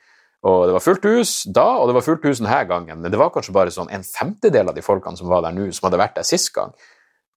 Og 0.44 0.66
det 0.68 0.74
var 0.76 0.84
fullt 0.84 1.06
hus 1.08 1.30
da, 1.56 1.66
og 1.80 1.88
det 1.88 1.96
var 1.96 2.04
fullt 2.04 2.26
hus 2.28 2.42
denne 2.42 2.64
gangen, 2.68 3.00
men 3.00 3.12
det 3.12 3.20
var 3.20 3.32
kanskje 3.32 3.56
bare 3.56 3.72
sånn 3.72 3.92
en 3.96 4.04
femtedel 4.04 4.72
av 4.72 4.76
de 4.76 4.84
folkene 4.84 5.20
som 5.20 5.30
var 5.32 5.46
der 5.46 5.56
nå, 5.56 5.70
som 5.72 5.88
hadde 5.88 6.02
vært 6.02 6.18
der 6.18 6.28
sist 6.28 6.52
gang. 6.56 6.74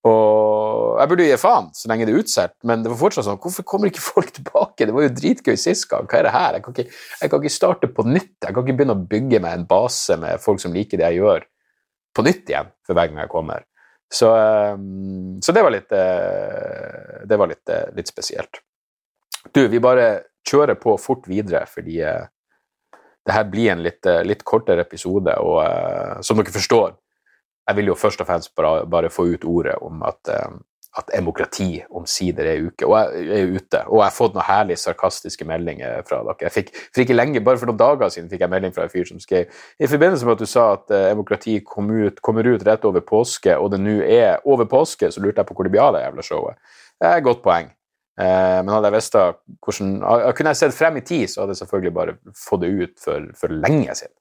Og 0.07 0.99
jeg 1.01 1.11
burde 1.11 1.27
gi 1.27 1.37
faen 1.41 1.69
så 1.75 1.91
lenge 1.91 2.07
det 2.07 2.15
er 2.15 2.23
utsolgt, 2.23 2.57
men 2.69 2.83
det 2.85 2.91
var 2.93 2.99
fortsatt 3.01 3.27
sånn 3.27 3.41
Hvorfor 3.43 3.67
kommer 3.67 3.91
ikke 3.91 4.05
folk 4.05 4.33
tilbake? 4.39 4.87
Det 4.87 4.95
var 4.95 5.07
jo 5.07 5.15
dritgøy 5.21 5.57
sist 5.61 5.89
gang. 5.91 6.07
Hva 6.11 6.21
er 6.21 6.29
det 6.29 6.35
her? 6.35 6.59
Jeg 6.59 6.67
kan, 6.67 6.77
ikke, 6.77 7.01
jeg 7.23 7.33
kan, 7.33 7.43
ikke, 7.43 7.57
starte 7.57 7.91
på 7.95 8.07
nytt. 8.07 8.35
Jeg 8.43 8.53
kan 8.53 8.67
ikke 8.67 8.77
begynne 8.81 8.99
å 8.99 9.07
bygge 9.15 9.43
meg 9.43 9.57
en 9.57 9.67
base 9.71 10.19
med 10.23 10.43
folk 10.43 10.63
som 10.63 10.75
liker 10.77 11.01
det 11.01 11.11
jeg 11.11 11.23
gjør, 11.23 11.49
på 12.17 12.25
nytt 12.27 12.53
igjen 12.53 12.71
for 12.87 12.97
hver 12.97 13.11
gang 13.11 13.25
jeg 13.25 13.33
kommer. 13.33 13.67
Så, 14.13 14.31
ehm, 14.31 15.37
så 15.43 15.53
det 15.53 15.65
var 15.67 15.73
litt 15.75 15.91
eh, 15.99 17.25
Det 17.27 17.39
var 17.41 17.51
litt, 17.51 17.69
eh, 17.75 17.89
litt 17.97 18.09
spesielt. 18.09 18.63
Du, 19.51 19.67
vi 19.71 19.83
bare 19.83 20.07
kjører 20.47 20.79
på 20.79 20.95
fort 21.03 21.27
videre, 21.27 21.65
fordi 21.67 21.99
det 23.27 23.35
her 23.35 23.49
blir 23.51 23.73
en 23.73 23.83
litt, 23.83 24.07
eh, 24.07 24.23
litt 24.27 24.45
kortere 24.47 24.87
episode, 24.87 25.35
og 25.43 25.59
uh, 25.65 26.23
som 26.23 26.39
dere 26.39 26.55
forstår, 26.55 26.95
jeg 27.67 27.79
vil 27.81 27.91
jo 27.91 27.99
først 27.99 28.23
og 28.23 28.29
fremst 28.29 28.55
bare, 28.55 28.87
bare 28.87 29.11
få 29.11 29.27
ut 29.33 29.45
ordet 29.51 29.75
om 29.83 30.05
at, 30.07 30.21
uh, 30.31 30.55
at 31.01 31.11
demokrati 31.11 31.83
omsider 31.91 32.47
er, 32.47 32.69
uke, 32.69 32.87
og 32.87 32.95
jeg, 32.95 33.25
er 33.27 33.51
ute. 33.57 33.81
Og 33.91 33.99
jeg 33.99 34.05
har 34.07 34.15
fått 34.15 34.37
noen 34.37 34.47
herlig 34.47 34.79
sarkastiske 34.79 35.49
meldinger 35.49 36.07
fra 36.07 36.21
dere. 36.23 36.39
Jeg 36.47 36.55
fikk, 36.55 36.71
for 36.87 37.03
ikke 37.03 37.19
lenge, 37.19 37.43
Bare 37.47 37.59
for 37.59 37.73
noen 37.73 37.83
dager 37.83 38.15
siden 38.15 38.31
fikk 38.31 38.47
jeg 38.47 38.53
melding 38.55 38.77
fra 38.77 38.87
en 38.87 38.95
fyr 38.95 39.11
som 39.11 39.19
skrev 39.23 39.51
i 39.83 39.91
forbindelse 39.91 40.29
med 40.29 40.39
at 40.39 40.47
du 40.47 40.53
sa 40.53 40.69
at 40.77 40.87
uh, 40.95 41.09
demokrati 41.11 41.59
kom 41.67 41.91
ut, 41.91 42.23
kommer 42.23 42.47
ut 42.47 42.67
rett 42.69 42.87
over 42.87 43.03
påske, 43.03 43.59
og 43.59 43.75
det 43.75 43.83
nå 43.83 43.99
er 44.07 44.39
over 44.47 44.71
påske, 44.71 45.11
så 45.11 45.25
lurte 45.25 45.43
jeg 45.43 45.51
på 45.51 45.59
hvor 45.59 45.67
det 45.67 45.75
blir 45.75 45.83
av 45.89 45.99
det 45.99 46.07
jævla 46.07 46.31
showet. 46.31 46.63
Det 46.97 47.11
er 47.11 47.19
et 47.19 47.27
godt 47.27 47.43
poeng. 47.43 47.75
Eh, 48.17 48.59
men 48.65 48.73
hadde 48.73 48.89
jeg 48.89 48.97
visst 48.97 49.17
hvordan 49.21 49.89
Kunne 50.33 50.53
jeg 50.55 50.59
sett 50.63 50.77
frem 50.77 50.95
i 50.97 51.05
tid, 51.05 51.29
så 51.29 51.43
hadde 51.43 51.53
jeg 51.53 51.61
selvfølgelig 51.67 51.93
bare 51.99 52.15
fått 52.33 52.63
det 52.63 52.71
ut 52.73 52.95
for, 53.03 53.27
for 53.37 53.53
lenge 53.53 53.97
siden. 53.99 54.15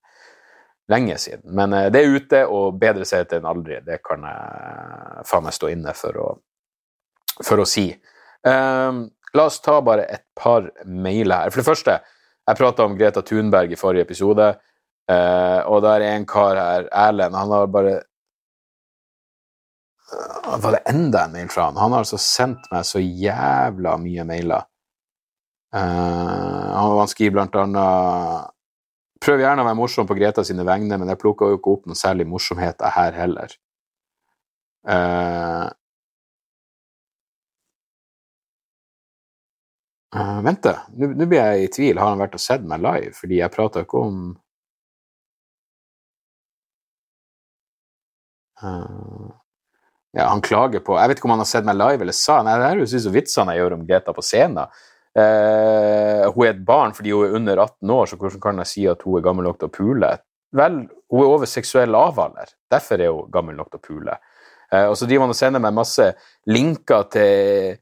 Lenge 0.92 1.18
siden. 1.22 1.46
Men 1.56 1.74
eh, 1.74 1.88
det 1.94 2.02
er 2.02 2.18
ute, 2.18 2.42
og 2.52 2.80
bedre 2.82 3.08
sent 3.08 3.34
enn 3.38 3.48
aldri. 3.50 3.80
Det 3.86 4.02
kan 4.06 4.26
jeg 4.28 5.26
faen 5.30 5.48
meg 5.48 5.56
stå 5.56 5.72
inne 5.72 5.96
for 5.98 6.20
å, 6.22 6.28
for 7.40 7.64
å 7.64 7.70
si. 7.70 7.88
Um, 8.46 9.08
la 9.36 9.48
oss 9.50 9.62
ta 9.64 9.80
bare 9.84 10.06
et 10.12 10.28
par 10.38 10.68
mailer 10.86 11.46
her. 11.46 11.54
For 11.54 11.64
det 11.64 11.70
første, 11.70 11.98
jeg 12.46 12.60
prata 12.60 12.86
om 12.86 12.98
Greta 13.00 13.24
Thunberg 13.26 13.74
i 13.74 13.80
forrige 13.80 14.06
episode, 14.06 14.52
uh, 15.10 15.62
og 15.72 15.82
der 15.88 16.04
er 16.04 16.20
en 16.20 16.28
kar 16.30 16.60
her, 16.60 16.86
Erlend, 16.92 17.38
han 17.40 17.54
har 17.56 17.72
bare 17.74 17.96
var 20.62 20.72
det 20.72 20.84
enda 20.90 21.26
en 21.26 21.32
mail 21.32 21.50
fra 21.50 21.70
han? 21.70 21.78
Han 21.78 21.92
har 21.92 22.04
altså 22.06 22.20
sendt 22.22 22.68
meg 22.72 22.86
så 22.86 23.02
jævla 23.02 23.96
mye 24.02 24.26
mailer. 24.28 24.68
Uh, 25.76 27.02
han 27.02 27.10
skriver 27.12 27.40
blant 27.40 27.58
annet 27.60 28.52
Prøv 29.26 29.42
gjerne 29.42 29.64
å 29.64 29.66
være 29.66 29.78
morsom 29.80 30.06
på 30.08 30.16
Greta 30.20 30.44
sine 30.46 30.64
vegne, 30.68 31.00
men 31.02 31.10
jeg 31.10 31.18
plukka 31.18 31.48
jo 31.50 31.58
ikke 31.58 31.72
opp 31.72 31.88
noe 31.90 31.98
særlig 31.98 32.28
morsomhet 32.30 32.84
her 32.94 33.16
heller. 33.18 33.56
Uh, 34.86 35.66
uh, 40.14 40.42
vent, 40.46 40.62
da. 40.68 40.76
Nå 40.94 41.26
blir 41.26 41.42
jeg 41.42 41.64
i 41.64 41.72
tvil. 41.74 42.02
Har 42.02 42.14
han 42.14 42.22
vært 42.22 42.38
og 42.38 42.44
sett 42.44 42.68
meg 42.70 42.84
live? 42.86 43.16
Fordi 43.18 43.40
jeg 43.40 43.56
prata 43.56 43.82
ikke 43.88 44.04
om 44.04 44.20
uh, 48.62 49.34
ja, 50.16 50.30
han 50.30 50.42
klager 50.42 50.80
på 50.80 50.96
Jeg 50.96 51.12
vet 51.12 51.20
ikke 51.20 51.28
om 51.28 51.34
han 51.36 51.44
har 51.44 51.50
sett 51.50 51.66
meg 51.68 51.76
live 51.76 52.06
eller 52.06 52.16
sa 52.16 52.38
Nei, 52.46 52.56
det 52.62 52.68
er 52.70 52.82
jo 52.82 52.88
så 52.88 53.12
vitsene 53.12 53.56
jeg 53.56 53.64
gjør 53.64 53.74
om 53.76 53.88
Greta 53.88 54.14
på 54.16 54.24
scenen. 54.24 54.78
Uh, 55.16 56.28
hun 56.36 56.44
er 56.44 56.54
et 56.54 56.62
barn 56.68 56.96
fordi 56.96 57.12
hun 57.16 57.26
er 57.28 57.36
under 57.40 57.60
18 57.64 57.92
år, 57.98 58.08
så 58.08 58.20
hvordan 58.20 58.42
kan 58.44 58.62
jeg 58.64 58.72
si 58.72 58.86
at 58.92 59.04
hun 59.08 59.18
er 59.20 59.26
gammel 59.26 59.48
nok 59.48 59.60
til 59.60 59.70
å 59.70 59.76
pule? 59.76 60.12
Vel, 60.56 60.78
hun 61.12 61.24
er 61.24 61.34
over 61.34 61.50
seksuell 61.52 61.92
lavalder. 61.92 62.52
Derfor 62.72 63.04
er 63.04 63.12
hun 63.12 63.30
gammel 63.32 63.60
nok 63.60 63.74
til 63.74 63.82
å 63.82 63.86
pule. 63.86 64.18
Uh, 64.72 64.88
og 64.90 64.96
så 65.00 65.08
driver 65.08 65.28
han 65.28 65.36
og 65.36 65.40
sender 65.40 65.64
meg 65.64 65.76
masse 65.76 66.08
linker 66.52 67.10
til 67.16 67.76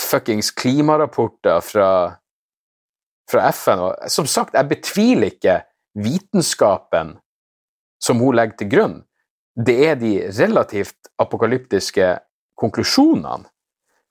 fuckings 0.00 0.50
klimarapporter 0.56 1.60
fra, 1.64 1.90
fra 3.28 3.48
FN. 3.52 3.84
Og 3.90 4.12
som 4.12 4.28
sagt, 4.28 4.56
jeg 4.56 4.72
betviler 4.72 5.36
ikke 5.36 5.60
vitenskapen 6.00 7.16
som 8.00 8.24
hun 8.24 8.36
legger 8.40 8.60
til 8.60 8.72
grunn 8.72 8.98
det 9.58 9.76
er 9.88 9.96
de 9.98 10.12
relativt 10.38 11.10
apokalyptiske 11.18 12.12
konklusjonene 12.58 13.48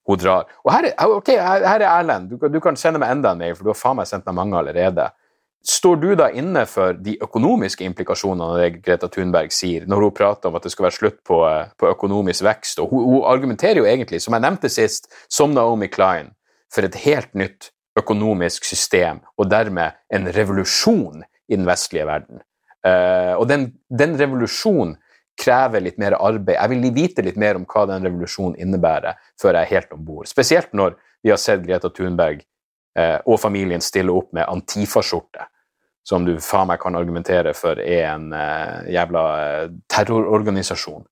hun 0.07 0.19
drar. 0.19 0.47
Og 0.63 0.71
her, 0.71 0.89
er, 0.93 1.13
okay, 1.17 1.35
her 1.35 1.81
er 1.81 1.87
Erlend. 1.87 2.31
Du, 2.31 2.47
du, 2.47 2.59
kan 2.63 2.77
sende 2.79 2.99
meg 2.99 3.11
enda 3.11 3.33
en 3.33 3.41
mail, 3.41 3.55
for 3.55 3.67
du 3.67 3.73
har 3.73 3.79
faen 3.79 3.97
meg 3.99 4.07
sendt 4.07 4.27
meg 4.29 4.37
mange 4.39 4.59
allerede. 4.59 5.09
Står 5.67 5.97
du 5.99 6.09
da 6.15 6.29
inne 6.31 6.63
for 6.69 6.95
de 7.03 7.17
økonomiske 7.23 7.83
implikasjonene 7.83 8.45
av 8.45 8.59
det 8.61 8.83
Greta 8.85 9.09
Thunberg 9.11 9.51
sier, 9.51 9.87
når 9.89 10.05
hun 10.05 10.15
prater 10.15 10.47
om 10.47 10.55
at 10.55 10.63
det 10.63 10.71
skal 10.71 10.87
være 10.87 10.95
slutt 10.95 11.17
på, 11.27 11.41
på 11.75 11.89
økonomisk 11.91 12.45
vekst? 12.47 12.79
Og 12.83 12.93
hun, 12.93 13.03
hun, 13.09 13.25
argumenterer 13.27 13.81
jo 13.81 13.89
egentlig, 13.89 14.21
som 14.23 14.37
jeg 14.37 14.45
nevnte 14.45 14.71
sist, 14.71 15.11
som 15.27 15.55
Naomi 15.55 15.89
Klein, 15.91 16.31
for 16.71 16.87
et 16.87 16.95
helt 17.03 17.33
nytt 17.35 17.71
økonomisk 17.99 18.67
system, 18.67 19.19
og 19.35 19.49
dermed 19.51 19.97
en 20.13 20.29
revolusjon 20.31 21.25
i 21.49 21.55
den 21.55 21.67
vestlige 21.67 22.07
verden. 22.07 22.43
Uh, 22.85 23.33
og 23.41 23.47
den, 23.49 23.71
den 23.91 24.15
revolusjonen 24.19 24.95
krever 25.37 25.83
litt 25.83 25.99
mer 26.01 26.17
arbeid. 26.17 26.55
Jeg 26.57 26.71
vil 26.73 26.93
vite 26.95 27.25
litt 27.25 27.37
mer 27.39 27.59
om 27.59 27.65
hva 27.69 27.85
den 27.89 28.05
revolusjonen 28.07 28.57
innebærer, 28.61 29.19
før 29.41 29.53
jeg 29.55 29.61
er 29.61 29.73
helt 29.75 29.93
om 29.95 30.05
bord. 30.05 30.29
Spesielt 30.29 30.73
når 30.73 30.97
vi 31.23 31.33
har 31.33 31.41
sett 31.41 31.65
Greta 31.65 31.91
Thunberg 31.93 32.41
eh, 32.97 33.19
og 33.25 33.39
familien 33.41 33.83
stille 33.83 34.13
opp 34.13 34.33
med 34.37 34.47
Antifa-skjorte, 34.47 35.49
som 36.07 36.25
du 36.25 36.37
faen 36.43 36.69
meg 36.71 36.81
kan 36.81 36.97
argumentere 36.97 37.53
for 37.57 37.79
er 37.83 38.07
en 38.13 38.31
eh, 38.33 38.89
jævla 38.95 39.27
eh, 39.43 39.69
terrororganisasjon. 39.93 41.05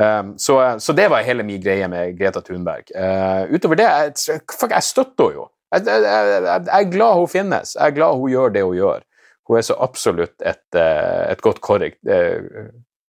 Um, 0.00 0.32
så, 0.40 0.54
så, 0.80 0.94
det 0.96 1.10
var 1.12 1.20
hele 1.20 1.44
min 1.44 1.60
greie 1.60 1.84
med 1.88 2.14
Greta 2.16 2.40
Thunberg. 2.40 2.88
Uh, 2.96 3.44
utover 3.52 3.76
det, 3.76 3.84
jeg, 3.84 4.40
fuck, 4.48 4.72
jeg 4.72 4.86
støtter 4.86 5.28
henne 5.28 5.36
jo. 5.36 5.48
Jeg, 5.72 5.84
jeg, 5.86 6.44
jeg, 6.46 6.68
er 6.78 6.88
glad 6.92 7.18
hun 7.20 7.28
finnes. 7.32 7.74
Jeg 7.76 7.90
er 7.90 7.96
glad 7.96 8.20
hun 8.20 8.32
gjør 8.32 8.54
det 8.54 8.64
hun 8.64 8.76
gjør. 8.76 9.04
Hun 9.48 9.58
er 9.58 9.66
så 9.66 9.76
absolutt 9.82 10.44
et, 10.46 10.64
eh, 10.78 11.22
et 11.32 11.40
godt 11.42 11.60
korrekt, 11.64 11.98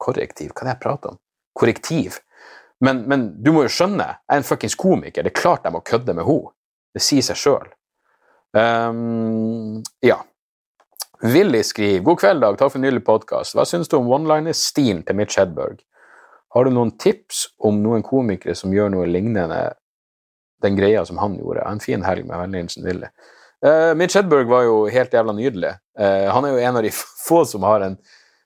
korrektiv 0.03 0.51
Hva 0.51 0.65
er 0.65 0.69
det 0.69 0.75
jeg 0.75 0.83
prater 0.83 1.13
om? 1.13 1.21
Korrektiv. 1.57 2.19
Men, 2.83 3.05
men, 3.07 3.29
du 3.43 3.53
må 3.55 3.63
jo 3.63 3.71
skjønne, 3.71 4.09
jeg 4.19 4.35
er 4.35 4.41
en 4.41 4.47
fuckings 4.47 4.75
komiker. 4.75 5.23
Det 5.23 5.31
er 5.31 5.39
klart 5.39 5.63
jeg 5.63 5.75
må 5.75 5.83
kødde 5.85 6.15
med 6.17 6.27
henne. 6.27 6.51
Det 6.93 7.01
sier 7.01 7.25
seg 7.25 7.39
sjøl. 7.39 7.69
Um, 8.53 9.81
ja. 10.03 10.19
Willy 11.23 11.63
skriver 11.63 12.03
God 12.05 12.19
kveld, 12.19 12.43
Dag. 12.43 12.57
Takk 12.59 12.73
for 12.73 12.81
en 12.81 12.85
nylig 12.85 13.05
podkast. 13.07 13.55
Hva 13.55 13.65
syns 13.65 13.89
du 13.89 13.95
om 13.97 14.11
one-liner-stilen 14.11 15.05
til 15.07 15.17
Mitch 15.17 15.39
Hedberg? 15.39 15.79
Har 16.53 16.67
du 16.67 16.73
noen 16.73 16.91
tips 17.01 17.47
om 17.63 17.79
noen 17.81 18.03
komikere 18.05 18.53
som 18.57 18.73
gjør 18.75 18.91
noe 18.93 19.07
lignende 19.09 19.61
den 20.61 20.75
greia 20.77 21.05
som 21.07 21.21
han 21.23 21.39
gjorde? 21.39 21.63
En 21.65 21.81
fin 21.81 22.03
helg 22.05 22.27
med 22.27 22.43
Vennligsen 22.43 22.85
Willy. 22.85 23.09
Uh, 23.63 23.95
Mitch 23.97 24.19
Hedberg 24.19 24.51
var 24.51 24.67
jo 24.67 24.83
helt 24.91 25.15
jævla 25.15 25.33
nydelig. 25.37 25.71
Uh, 25.97 26.27
han 26.35 26.45
er 26.45 26.53
jo 26.53 26.61
en 26.67 26.81
av 26.81 26.85
de 26.85 26.91
få 27.27 27.41
som 27.49 27.65
har 27.65 27.87
en 27.87 27.97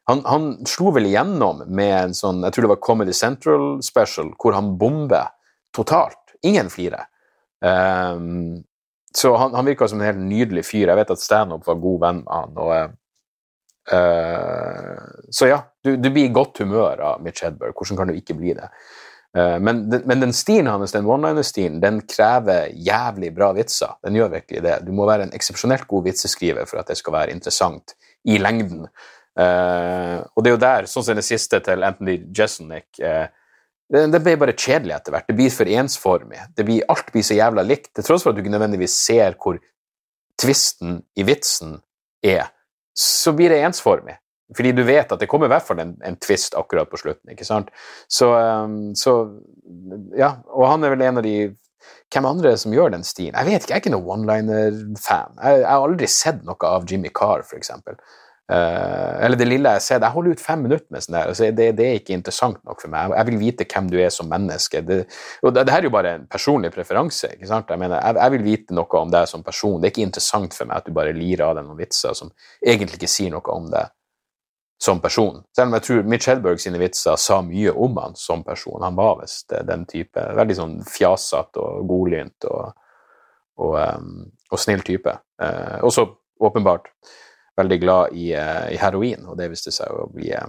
han, 0.08 0.22
han, 0.26 0.46
slo 0.68 0.94
vel 0.96 1.10
igjennom 1.10 1.66
med 1.68 1.94
en 1.98 2.14
sånn 2.16 2.46
Jeg 2.46 2.56
tror 2.56 2.66
det 2.66 2.72
var 2.72 2.84
Comedy 2.84 3.16
Central 3.16 3.66
Special, 3.84 4.32
hvor 4.40 4.56
han 4.56 4.76
bomber 4.80 5.34
totalt. 5.76 6.38
Ingen 6.48 6.72
flirer. 6.72 7.10
Um, 7.60 8.64
så 9.18 9.34
han, 9.36 9.56
han 9.58 9.68
virka 9.68 9.88
som 9.90 10.00
en 10.00 10.08
helt 10.08 10.24
nydelig 10.24 10.64
fyr. 10.70 10.88
Jeg 10.88 11.00
vet 11.00 11.12
at 11.12 11.24
standup 11.24 11.68
var 11.68 11.82
god 11.84 12.00
venn 12.06 12.24
med 12.24 12.34
han. 12.34 12.56
og 12.64 12.96
Uh, 13.88 15.00
så 15.32 15.48
ja, 15.48 15.62
du, 15.84 15.94
du, 15.96 16.10
blir 16.12 16.26
i 16.28 16.32
godt 16.36 16.60
humør 16.60 17.00
av 17.00 17.22
Mitch 17.24 17.46
Hedberg. 17.46 17.72
Hvordan 17.72 18.02
kan 18.02 18.10
du 18.12 18.18
ikke 18.18 18.36
bli 18.36 18.52
det? 18.58 18.68
Uh, 19.32 19.56
men, 19.64 19.86
den, 19.88 20.04
men, 20.04 20.26
den 20.26 20.36
stilen 20.36 20.68
hans, 20.68 20.92
den 20.92 21.08
one-liner-stilen, 21.08 21.78
den 21.80 22.02
krever 22.04 22.68
jævlig 22.76 23.32
bra 23.38 23.54
vitser. 23.56 23.96
Den 24.04 24.20
gjør 24.20 24.34
virkelig 24.34 24.66
det. 24.66 24.74
Du 24.84 24.92
må 24.96 25.08
være 25.08 25.30
en 25.30 25.32
eksepsjonelt 25.38 25.88
god 25.88 26.04
vitseskriver 26.10 26.68
for 26.68 26.82
at 26.82 26.92
det 26.92 27.00
skal 27.00 27.16
være 27.16 27.38
interessant 27.38 27.96
i 28.28 28.36
lengden. 28.44 28.90
Uh, 29.38 30.24
og 30.34 30.44
det 30.44 30.50
er 30.50 30.56
jo 30.56 30.64
der, 30.64 30.88
sånn 30.90 31.06
som 31.06 31.18
det 31.20 31.26
siste 31.28 31.60
til 31.62 31.86
Anthony 31.86 32.20
Jeselnik 32.34 32.90
det, 33.88 34.02
det 34.12 34.20
blir 34.20 34.40
bare 34.42 34.56
kjedelig 34.58 34.98
etter 34.98 35.14
hvert. 35.14 35.28
Det 35.30 35.36
blir 35.38 35.52
for 35.54 35.70
ensformig. 35.72 36.42
Det 36.58 36.66
blir, 36.68 36.84
alt 36.92 37.12
blir 37.14 37.24
så 37.24 37.38
jævla 37.38 37.64
likt, 37.64 37.94
til 37.96 38.04
tross 38.04 38.26
for 38.26 38.34
at 38.34 38.38
du 38.38 38.44
ikke 38.44 38.52
nødvendigvis 38.52 38.98
ser 39.00 39.38
hvor 39.40 39.62
tvisten 40.42 41.00
i 41.16 41.24
vitsen 41.28 41.78
er 42.26 42.50
så 42.98 43.34
blir 43.38 43.54
det 43.54 43.62
ensformig. 43.62 44.18
Fordi 44.56 44.72
du 44.72 44.82
vet 44.88 45.12
at 45.12 45.20
det 45.20 45.28
kommer 45.30 45.50
i 45.50 45.52
hvert 45.52 45.66
fall 45.68 45.80
en, 45.84 45.94
en 46.08 46.18
tvist 46.24 46.56
akkurat 46.58 46.90
på 46.90 46.98
slutten. 46.98 47.30
ikke 47.32 47.46
sant? 47.46 47.70
Så, 48.10 48.32
um, 48.34 48.96
så, 48.96 49.16
Ja, 50.18 50.38
og 50.48 50.70
han 50.72 50.84
er 50.84 50.96
vel 50.96 51.08
en 51.08 51.22
av 51.22 51.26
de 51.28 51.38
Hvem 52.12 52.26
andre 52.28 52.54
som 52.60 52.72
gjør 52.72 52.94
den 52.94 53.04
stien? 53.04 53.36
Jeg 53.36 53.46
vet 53.46 53.64
ikke, 53.64 53.72
jeg 53.74 53.76
er 53.76 53.82
ikke 53.82 53.92
noen 53.92 54.08
one-liner-fan. 54.14 55.34
Jeg, 55.36 55.60
jeg, 55.60 55.68
har 55.68 55.84
aldri 55.84 56.08
sett 56.12 56.40
noe 56.48 56.70
av 56.70 56.86
Jimmy 56.88 57.12
Carr, 57.16 57.44
f.eks. 57.44 57.72
Uh, 58.48 59.26
eller 59.26 59.36
det 59.36 59.46
lille 59.50 59.72
jeg 59.76 59.84
ser, 59.84 60.00
jeg 60.00 60.14
holder 60.14 60.38
ut 60.38 60.42
fem 60.42 60.62
minutter 60.64 60.88
med 60.94 61.04
sånn 61.04 61.18
der. 61.18 61.32
Altså, 61.34 61.50
det, 61.52 61.66
det, 61.76 61.88
er 61.88 61.98
ikke 62.00 62.16
interessant 62.16 62.62
nok 62.64 62.80
for 62.80 62.94
meg. 62.94 63.12
Jeg 63.18 63.28
vil 63.28 63.42
vite 63.42 63.68
hvem 63.68 63.90
du 63.92 63.98
er 64.00 64.14
som 64.14 64.30
menneske. 64.32 64.82
Det, 64.88 65.02
og 65.44 65.52
det, 65.52 65.66
det 65.68 65.76
her 65.76 65.84
er 65.84 65.90
jo 65.90 65.96
bare 65.98 66.14
en 66.16 66.24
personlig 66.32 66.72
preferanse. 66.76 67.34
ikke 67.36 67.50
sant? 67.50 67.74
Jeg, 67.74 67.82
mener, 67.82 68.00
jeg, 68.00 68.20
jeg, 68.22 68.36
vil 68.38 68.48
vite 68.48 68.78
noe 68.78 69.02
om 69.02 69.12
deg 69.12 69.28
som 69.28 69.44
person. 69.44 69.82
Det 69.82 69.90
er 69.90 69.96
ikke 69.96 70.08
interessant 70.08 70.56
for 70.56 70.70
meg 70.70 70.80
at 70.80 70.88
du 70.88 70.96
bare 70.96 71.16
lirer 71.18 71.44
av 71.50 71.60
deg 71.60 71.68
noen 71.68 71.82
vitser 71.82 72.16
som 72.16 72.32
egentlig 72.64 73.02
ikke 73.02 73.12
sier 73.18 73.36
noe 73.36 73.58
om 73.58 73.68
deg 73.74 73.92
som 74.80 75.02
person. 75.02 75.44
Selv 75.56 75.68
om 75.68 75.78
jeg 75.78 75.86
tror 75.88 76.10
Mitch 76.14 76.30
Hedberg 76.30 76.62
sine 76.62 76.80
vitser 76.80 77.18
sa 77.20 77.42
mye 77.44 77.74
om 77.74 77.98
han 77.98 78.16
som 78.16 78.44
person. 78.46 78.80
Han 78.84 78.98
var 78.98 79.20
visst 79.24 79.54
den 79.68 79.86
type. 79.90 80.24
Veldig 80.38 80.58
sånn 80.58 80.76
fjasete 80.88 81.60
og 81.64 81.88
godlynt 81.90 82.48
og, 82.48 82.76
og, 83.58 83.76
um, 83.76 84.28
og, 84.52 84.60
snill 84.62 84.86
type. 84.86 85.16
Uh, 85.42 85.82
også 85.88 86.06
åpenbart 86.46 86.92
veldig 87.58 87.80
glad 87.82 88.14
i, 88.14 88.32
uh, 88.38 88.68
i 88.72 88.78
heroin, 88.82 89.26
og 89.28 89.38
det 89.40 89.50
viste 89.52 89.74
seg 89.74 89.92
å 89.92 90.08
bli, 90.14 90.32
uh, 90.34 90.48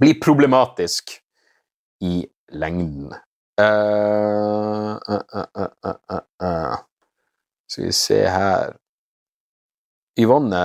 bli 0.00 0.14
problematisk 0.20 1.16
i 2.04 2.20
lengden. 2.58 3.12
Uh, 3.60 4.96
Skal 7.68 7.84
vi 7.86 7.92
se 7.96 8.22
her 8.28 8.72
Yvonne 10.20 10.62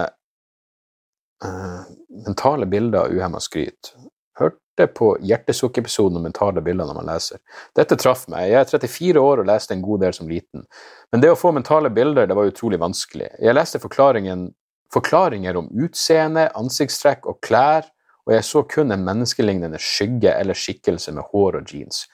Mentale 2.26 2.66
bilder 2.66 3.06
av 3.06 3.12
uhemma 3.14 3.40
skryt. 3.40 3.92
Hørte 4.40 4.88
på 4.88 5.12
Hjertesukk-episoden 5.22 6.18
om 6.18 6.24
mentale 6.26 6.62
bilder 6.62 6.90
når 6.90 6.98
man 6.98 7.10
leser. 7.12 7.40
Dette 7.78 7.98
traff 8.00 8.26
meg. 8.32 8.50
Jeg 8.50 8.60
er 8.60 8.72
34 8.72 9.22
år 9.22 9.42
og 9.44 9.50
leste 9.50 9.76
en 9.76 9.84
god 9.86 10.02
del 10.06 10.16
som 10.18 10.30
liten. 10.30 10.66
Men 11.14 11.22
det 11.24 11.32
å 11.34 11.38
få 11.38 11.54
mentale 11.54 11.92
bilder 11.94 12.30
det 12.30 12.38
var 12.38 12.50
utrolig 12.50 12.80
vanskelig. 12.82 13.30
Jeg 13.38 13.58
leste 13.58 13.82
forklaringen 13.84 14.48
forklaringer 14.94 15.58
om 15.60 15.70
utseende, 15.84 16.48
ansiktstrekk 16.58 17.28
og 17.28 17.40
klær, 17.46 17.88
og 18.28 18.34
jeg 18.36 18.44
så 18.44 18.64
kun 18.68 18.92
en 18.92 19.06
menneskelignende 19.08 19.80
skygge 19.80 20.34
eller 20.36 20.58
skikkelse 20.58 21.14
med 21.16 21.30
hår 21.32 21.62
og 21.62 21.72
jeans. 21.74 22.06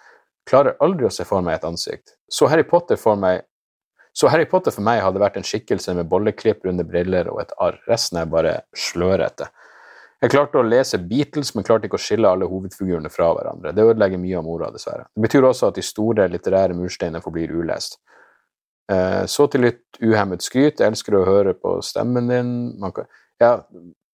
Klarer 0.50 0.78
aldri 0.84 1.08
å 1.08 1.14
se 1.14 1.26
for 1.26 1.46
meg 1.46 1.58
et 1.58 1.68
ansikt. 1.68 2.18
Så 2.30 2.50
Harry 2.52 2.66
Potter 2.68 3.00
for 3.00 3.20
meg 3.20 3.44
så 4.14 4.30
Harry 4.30 4.46
Potter 4.46 4.70
for 4.70 4.86
meg 4.86 5.00
hadde 5.02 5.18
vært 5.18 5.40
en 5.40 5.46
skikkelse 5.48 5.96
med 5.98 6.06
bolleklipp, 6.06 6.62
runde 6.68 6.86
briller 6.86 7.26
og 7.32 7.40
et 7.42 7.54
arr. 7.58 7.80
Resten 7.90 8.20
er 8.22 8.28
bare 8.30 8.60
slørete. 8.78 9.48
Jeg 10.22 10.32
klarte 10.32 10.62
å 10.62 10.64
lese 10.64 11.00
Beatles, 11.02 11.50
men 11.56 11.66
klarte 11.66 11.90
ikke 11.90 11.98
å 11.98 12.04
skille 12.04 12.30
alle 12.30 12.46
hovedfigurene 12.48 13.10
fra 13.12 13.32
hverandre. 13.34 13.74
Det 13.76 13.84
ødelegger 13.90 14.22
mye 14.22 14.38
av 14.38 14.46
mora, 14.46 14.70
dessverre. 14.72 15.08
Det 15.18 15.26
betyr 15.26 15.48
også 15.50 15.72
at 15.72 15.80
de 15.80 15.84
store 15.84 16.30
litterære 16.32 16.78
mursteinene 16.78 17.24
forblir 17.26 17.52
ulest. 17.58 17.98
Eh, 18.92 19.24
så 19.32 19.48
til 19.48 19.64
litt 19.68 20.02
uhemmet 20.04 20.44
skryt. 20.44 20.82
Jeg 20.82 20.92
elsker 20.92 21.18
å 21.18 21.26
høre 21.28 21.56
på 21.56 21.78
stemmen 21.86 22.28
din. 22.32 22.52
Kan, 22.96 23.08
ja, 23.42 23.56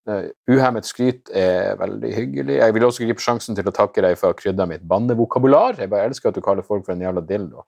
uh, 0.09 0.29
uhemmet 0.49 0.87
skryt 0.87 1.31
er 1.35 1.79
veldig 1.79 2.13
hyggelig. 2.13 2.59
Jeg 2.61 2.75
vil 2.75 2.85
også 2.87 3.05
gripe 3.05 3.23
sjansen 3.23 3.57
til 3.57 3.69
å 3.69 3.75
takke 3.75 4.05
deg 4.05 4.17
for 4.19 4.29
å 4.29 4.33
ha 4.33 4.39
krydra 4.39 4.69
mitt 4.69 4.85
bannevokabular. 4.89 5.79
Jeg 5.81 5.91
bare 5.91 6.09
elsker 6.11 6.31
at 6.31 6.37
du 6.37 6.45
kaller 6.45 6.65
folk 6.65 6.85
for 6.85 6.95
en 6.95 7.05
jævla 7.05 7.25
dildo. 7.25 7.65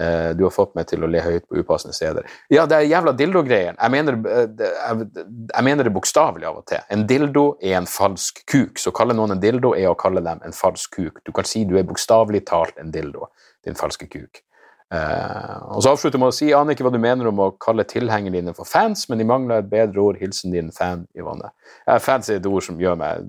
Uh, 0.00 0.30
du 0.36 0.46
har 0.46 0.52
fått 0.52 0.76
meg 0.76 0.86
til 0.88 1.04
å 1.04 1.08
le 1.12 1.20
høyt 1.24 1.44
på 1.48 1.60
upassende 1.60 1.96
steder. 1.96 2.28
Ja, 2.52 2.66
det 2.68 2.78
er 2.78 2.86
jævla 2.88 3.12
dildo-greien. 3.16 3.80
Jeg 3.80 3.92
mener, 3.92 4.16
jeg, 4.28 5.08
jeg 5.50 5.66
mener 5.66 5.88
det 5.88 5.94
bokstavelig 5.96 6.48
av 6.48 6.60
og 6.60 6.68
til. 6.68 6.84
En 6.92 7.06
dildo 7.08 7.46
er 7.64 7.78
en 7.80 7.88
falsk 7.88 8.44
kuk. 8.48 8.80
Så 8.80 8.92
å 8.92 8.96
kalle 8.96 9.16
noen 9.16 9.36
en 9.36 9.42
dildo 9.42 9.72
er 9.76 9.88
å 9.88 9.96
kalle 10.00 10.24
dem 10.24 10.40
en 10.44 10.56
falsk 10.56 11.00
kuk. 11.00 11.24
Du 11.24 11.32
kan 11.36 11.48
si 11.48 11.66
du 11.68 11.76
er 11.80 11.88
bokstavelig 11.88 12.44
talt 12.48 12.80
en 12.80 12.92
dildo, 12.92 13.32
din 13.64 13.76
falske 13.76 14.08
kuk. 14.08 14.44
Uh, 14.90 15.76
og 15.76 15.84
så 15.84 15.92
avslutter 15.92 16.18
jeg 16.18 16.22
med 16.24 16.32
å 16.32 16.34
si 16.34 16.48
aner 16.50 16.74
ikke 16.74 16.82
hva 16.82 16.90
du 16.90 16.98
mener 16.98 17.28
om 17.30 17.38
å 17.44 17.52
kalle 17.62 17.84
tilhengerne 17.86 18.40
dine 18.40 18.54
for 18.56 18.66
fans, 18.66 19.04
men 19.06 19.20
de 19.20 19.26
mangler 19.28 19.62
et 19.62 19.68
bedre 19.70 20.02
ord. 20.02 20.18
Hilsen 20.18 20.50
din 20.54 20.72
fan, 20.74 21.04
Yvonne. 21.14 21.52
Ja, 21.84 22.00
fans 22.02 22.30
er 22.30 22.40
et 22.40 22.48
ord 22.50 22.64
som 22.66 22.80
gjør 22.80 22.96
meg 22.98 23.28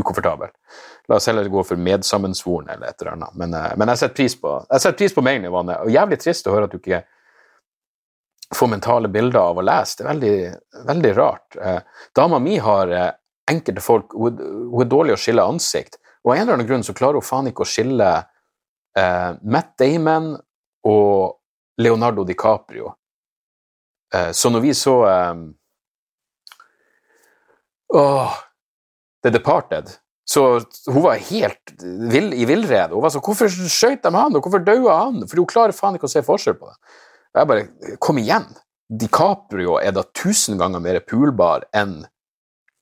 ukomfortabel. 0.00 0.48
La 1.10 1.18
oss 1.18 1.28
heller 1.28 1.50
gå 1.52 1.62
for 1.68 1.76
medsammensvoren 1.78 2.70
eller 2.72 2.88
et 2.88 3.02
eller 3.02 3.12
annet. 3.12 3.34
Men, 3.36 3.52
uh, 3.52 3.74
men 3.76 3.92
jeg 3.92 4.02
setter 4.02 4.16
pris 4.22 4.38
på 4.40 4.54
jeg 4.62 4.84
setter 4.86 4.98
pris 5.02 5.16
på 5.18 5.24
mailen, 5.26 5.50
Yvonne. 5.50 5.76
Og 5.84 5.92
jævlig 5.92 6.18
trist 6.22 6.48
å 6.48 6.54
høre 6.56 6.70
at 6.70 6.72
du 6.72 6.80
ikke 6.80 7.02
får 8.56 8.70
mentale 8.72 9.10
bilder 9.12 9.40
av 9.42 9.60
å 9.60 9.66
lese. 9.66 9.98
Det 9.98 10.06
er 10.06 10.10
veldig, 10.14 10.36
veldig 10.92 11.12
rart. 11.18 11.60
Uh, 11.60 12.08
dama 12.16 12.40
mi 12.40 12.56
har 12.62 12.94
enkelte 13.46 13.84
folk 13.84 14.16
hun 14.16 14.80
er 14.80 14.88
dårlig 14.90 15.14
å 15.14 15.20
skille 15.20 15.44
ansikt, 15.44 16.00
og 16.24 16.32
av 16.32 16.38
en 16.38 16.42
eller 16.42 16.56
annen 16.56 16.66
grunn 16.66 16.82
så 16.86 16.96
klarer 16.96 17.20
hun 17.20 17.26
faen 17.26 17.52
ikke 17.52 17.62
å 17.62 17.68
skille 17.70 18.08
eh, 18.98 19.30
Matt 19.42 19.74
Damon 19.78 20.34
og 20.86 21.36
Leonardo 21.82 22.24
DiCaprio. 22.24 22.92
Eh, 24.14 24.32
så 24.32 24.50
når 24.50 24.64
vi 24.64 24.74
så 24.74 24.96
eh, 25.10 25.44
åh, 27.94 28.34
The 29.22 29.30
Departed 29.30 29.96
så 30.26 30.60
Hun 30.86 31.02
var 31.04 31.20
helt 31.22 31.72
vill, 32.10 32.32
i 32.34 32.44
villrede. 32.44 32.94
Hun 32.94 33.02
var 33.02 33.10
så, 33.14 33.20
'Hvorfor 33.22 33.46
skjøt 33.48 34.02
de 34.02 34.10
han, 34.10 34.36
og 34.36 34.42
hvorfor 34.42 34.64
daua 34.64 35.04
han?' 35.04 35.28
For 35.28 35.38
hun 35.38 35.46
klarer 35.46 35.72
faen 35.72 35.94
ikke 35.94 36.10
å 36.10 36.10
se 36.10 36.22
forskjell 36.26 36.58
på 36.58 36.66
det. 36.66 36.74
Og 37.34 37.40
jeg 37.40 37.46
bare 37.46 37.96
Kom 38.02 38.18
igjen! 38.18 38.46
DiCaprio 38.90 39.78
er 39.82 39.92
da 39.94 40.02
tusen 40.14 40.58
ganger 40.58 40.80
mer 40.82 41.00
poolbar 41.00 41.64
enn 41.74 42.06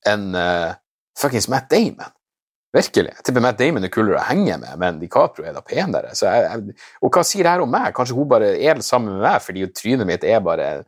en, 0.05 0.35
uh, 0.35 0.73
fuckings 1.17 1.47
Matt 1.49 1.69
Damon. 1.69 2.11
Virkelig. 2.75 3.13
Jeg 3.15 3.23
tipper 3.23 3.43
Matt 3.43 3.59
Damon 3.59 3.87
er 3.87 3.91
kulere 3.93 4.19
å 4.19 4.27
henge 4.27 4.57
med, 4.59 4.75
men 4.81 4.97
DiCaprio 4.99 5.47
er 5.47 5.55
da 5.55 5.61
penere. 5.63 6.11
Jeg, 6.11 6.45
jeg, 6.45 6.77
og 6.99 7.15
hva 7.15 7.23
sier 7.23 7.47
det 7.47 7.53
her 7.53 7.63
om 7.63 7.71
meg? 7.71 7.93
Kanskje 7.95 8.17
hun 8.17 8.27
bare 8.31 8.51
er 8.59 8.81
sammen 8.83 9.15
med 9.15 9.23
meg 9.23 9.43
fordi 9.43 9.67
trynet 9.71 10.09
mitt 10.09 10.25
er 10.27 10.41
bare 10.43 10.71
en, 10.73 10.87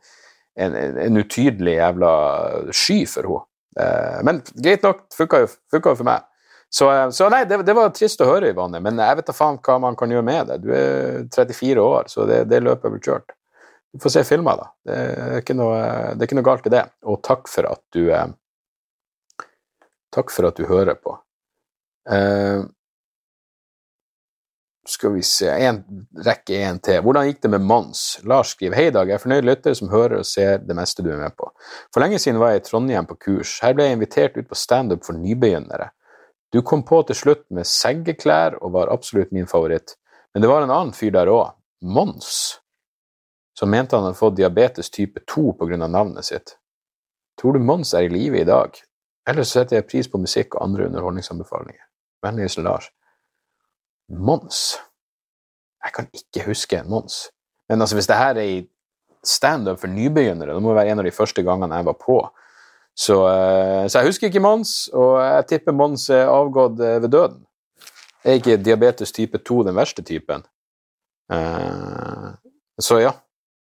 en, 0.67 0.76
en 1.06 1.21
utydelig 1.21 1.78
jævla 1.78 2.12
sky 2.76 3.04
for 3.08 3.30
henne. 3.30 3.45
Eh, 3.78 4.17
men 4.26 4.41
greit 4.56 4.84
nok, 4.84 5.06
funka 5.15 5.43
jo, 5.43 5.54
jo 5.73 5.82
for 5.86 6.08
meg. 6.08 6.26
Så, 6.69 6.89
eh, 6.91 7.10
så 7.15 7.30
nei, 7.32 7.43
det, 7.47 7.62
det, 7.67 7.76
var 7.78 7.93
trist 7.95 8.21
å 8.23 8.28
høre, 8.28 8.52
Ivane, 8.52 8.82
men 8.84 9.00
jeg 9.00 9.19
vet 9.19 9.30
da 9.30 9.36
faen 9.38 9.60
hva 9.63 9.78
man 9.84 9.97
kan 10.00 10.12
gjøre 10.12 10.28
med 10.28 10.52
det. 10.52 10.58
Du 10.65 10.73
er 10.76 11.28
34 11.36 11.84
år, 11.84 12.10
så 12.12 12.26
det, 12.30 12.43
det 12.52 12.63
løpet 12.65 12.89
er 12.89 12.95
vel 12.95 13.06
kjørt. 13.06 13.38
Du 13.93 14.02
får 14.04 14.17
se 14.17 14.26
filmer, 14.28 14.60
da. 14.60 14.67
Det 14.84 14.97
er, 14.97 15.38
ikke 15.39 15.56
noe, 15.56 15.78
det 16.15 16.26
er 16.26 16.28
ikke 16.28 16.39
noe 16.39 16.50
galt 16.50 16.67
i 16.67 16.73
det. 16.73 16.84
Og 17.08 17.21
takk 17.26 17.47
for 17.52 17.69
at 17.69 17.84
du 17.95 18.04
eh, 18.10 18.28
Takk 20.17 20.32
for 20.32 20.47
at 20.47 20.58
du 20.58 20.63
hører 20.65 20.95
på. 20.97 21.12
Uh, 22.08 22.65
skal 24.88 25.13
vi 25.13 25.24
se 25.24 25.50
en, 25.52 25.82
Rekke 26.26 26.62
én 26.63 26.80
til. 26.80 27.02
Hvordan 27.04 27.28
gikk 27.28 27.41
det 27.43 27.52
med 27.52 27.65
Mons? 27.67 28.04
Lars 28.24 28.54
skriver 28.56 28.78
Hei, 28.80 28.88
Dag. 28.96 29.10
Jeg 29.10 29.20
er 29.20 29.24
fornøyd 29.24 29.48
lytter 29.48 29.76
som 29.76 29.91
hører 29.91 30.22
og 30.22 30.28
ser 30.28 30.62
det 30.63 30.76
meste 30.78 31.04
du 31.04 31.10
er 31.12 31.20
med 31.20 31.36
på. 31.36 31.50
For 31.93 32.04
lenge 32.04 32.20
siden 32.24 32.39
var 32.39 32.54
jeg 32.54 32.62
i 32.62 32.65
Trondheim 32.70 33.10
på 33.10 33.17
kurs. 33.20 33.58
Her 33.63 33.76
ble 33.76 33.89
jeg 33.89 33.98
invitert 33.98 34.38
ut 34.39 34.48
på 34.48 34.56
standup 34.56 35.04
for 35.06 35.20
nybegynnere. 35.20 35.89
Du 36.56 36.62
kom 36.63 36.86
på 36.88 37.02
til 37.10 37.20
slutt 37.20 37.43
med 37.52 37.67
seggeklær 37.67 38.56
og 38.62 38.72
var 38.78 38.93
absolutt 38.93 39.34
min 39.36 39.50
favoritt. 39.52 39.98
Men 40.34 40.46
det 40.46 40.52
var 40.52 40.63
en 40.63 40.72
annen 40.72 40.96
fyr 40.96 41.12
der 41.12 41.32
òg. 41.32 41.52
Mons. 41.84 42.62
Som 43.60 43.74
mente 43.74 43.98
han 43.98 44.08
hadde 44.08 44.20
fått 44.20 44.38
diabetes 44.38 44.89
type 44.93 45.20
2 45.28 45.58
pga. 45.60 45.84
navnet 45.88 46.26
sitt. 46.26 46.56
Tror 47.41 47.54
du 47.54 47.60
Mons 47.60 47.93
er 47.93 48.08
i 48.08 48.10
live 48.10 48.39
i 48.39 48.48
dag? 48.48 48.80
Ellers 49.28 49.52
setter 49.52 49.82
jeg 49.82 49.89
pris 49.89 50.08
på 50.08 50.22
musikk 50.22 50.56
og 50.56 50.63
andre 50.63 50.88
underholdningsanbefalinger. 50.88 51.87
Vennlig 52.25 52.47
hilsen 52.47 52.65
Lars. 52.67 52.89
Mons? 54.10 54.77
Jeg 55.84 55.93
kan 55.95 56.10
ikke 56.15 56.47
huske 56.47 56.80
en 56.80 56.89
Mons. 56.89 57.27
Men 57.69 57.82
altså, 57.82 57.95
hvis 57.95 58.08
det 58.10 58.17
her 58.17 58.39
er 58.39 58.49
i 58.49 58.65
standup 59.23 59.82
for 59.82 59.91
nybegynnere, 59.91 60.56
det 60.56 60.63
må 60.63 60.75
være 60.75 60.93
en 60.93 61.01
av 61.03 61.08
de 61.08 61.13
første 61.15 61.43
gangene 61.43 61.80
jeg 61.80 61.88
var 61.88 61.97
på. 62.01 62.17
Så, 62.97 63.17
eh, 63.30 63.86
så 63.88 63.99
jeg 63.99 64.10
husker 64.10 64.32
ikke 64.32 64.41
Mons, 64.41 64.89
og 64.93 65.19
jeg 65.21 65.47
tipper 65.51 65.75
Mons 65.75 66.08
er 66.10 66.32
avgått 66.32 66.80
eh, 66.82 66.97
ved 67.03 67.12
døden. 67.13 67.43
Er 68.25 68.39
ikke 68.39 68.58
diabetes 68.58 69.13
type 69.13 69.38
2 69.38 69.62
den 69.69 69.77
verste 69.77 70.03
typen? 70.03 70.43
Uh, 71.32 72.34
så 72.80 72.97
ja. 72.99 73.12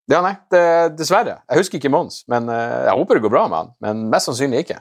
Ja, 0.08 0.20
nei, 0.24 0.34
det, 0.52 0.62
dessverre. 0.98 1.38
Jeg 1.48 1.60
husker 1.60 1.80
ikke 1.80 1.92
Mons, 1.92 2.22
men 2.28 2.48
jeg 2.48 2.92
håper 2.92 3.16
det 3.16 3.24
går 3.24 3.32
bra 3.32 3.44
med 3.48 3.58
han. 3.58 3.70
Men 3.84 4.02
mest 4.12 4.28
sannsynlig 4.28 4.62
ikke. 4.64 4.78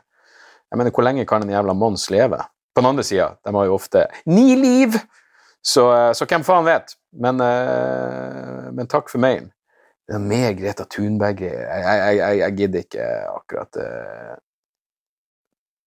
Jeg 0.71 0.79
mener, 0.79 0.91
hvor 0.91 1.07
lenge 1.07 1.25
kan 1.27 1.43
en 1.43 1.51
jævla 1.51 1.75
Mons 1.79 2.09
leve? 2.12 2.39
På 2.73 2.81
den 2.81 2.89
andre 2.89 3.05
sida, 3.05 3.33
de 3.45 3.53
har 3.55 3.65
jo 3.69 3.75
ofte 3.77 4.07
ni 4.25 4.55
liv! 4.57 4.97
Så, 5.63 5.83
eh, 5.95 6.13
så, 6.13 6.25
hvem 6.27 6.43
faen 6.43 6.65
vet? 6.67 6.95
Men, 7.23 7.39
uh, 7.39 8.71
men 8.73 8.89
takk 8.89 9.12
for 9.12 9.21
mailen. 9.23 9.51
Mer 10.19 10.51
Greta 10.57 10.83
Thunberg 10.89 11.39
jeg, 11.45 11.53
jeg, 11.55 12.15
jeg, 12.17 12.38
jeg, 12.41 12.55
gidder 12.57 12.81
ikke 12.83 13.03
akkurat 13.31 13.77
uh, 13.79 14.33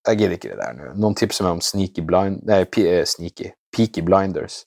Jeg 0.09 0.19
gidder 0.19 0.37
ikke 0.39 0.53
det 0.55 0.61
der 0.63 0.79
nå. 0.79 0.93
Noen 1.03 1.19
tipser 1.19 1.45
meg 1.45 1.59
om 1.59 1.61
Sneaky 1.61 2.05
Blind... 2.07 2.41
Nei, 2.49 2.63
Sneaky. 3.05 3.51
Peaky 3.75 4.01
Blinders. 4.07 4.63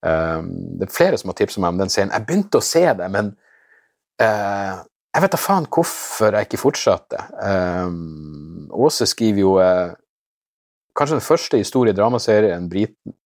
Um, 0.00 0.78
det 0.78 0.88
er 0.88 0.94
flere 0.94 1.18
som 1.20 1.28
har 1.32 1.36
tipset 1.36 1.60
meg 1.60 1.74
om 1.74 1.82
den 1.82 1.92
serien. 1.92 2.14
Jeg 2.14 2.24
begynte 2.28 2.62
å 2.62 2.64
se 2.64 2.84
det, 2.96 3.10
men 3.12 3.34
uh, 4.22 4.78
jeg 5.12 5.24
vet 5.24 5.34
da 5.34 5.40
faen 5.40 5.68
hvorfor 5.72 6.38
jeg 6.38 6.48
ikke 6.48 6.62
fortsatte. 6.62 7.20
Um, 7.42 8.70
Åse 8.86 9.08
skriver 9.10 9.42
jo 9.42 9.56
kanskje 10.96 11.18
den 11.18 11.26
første 11.26 11.60
historiedramaserien 11.60 12.68
briten 12.72 13.16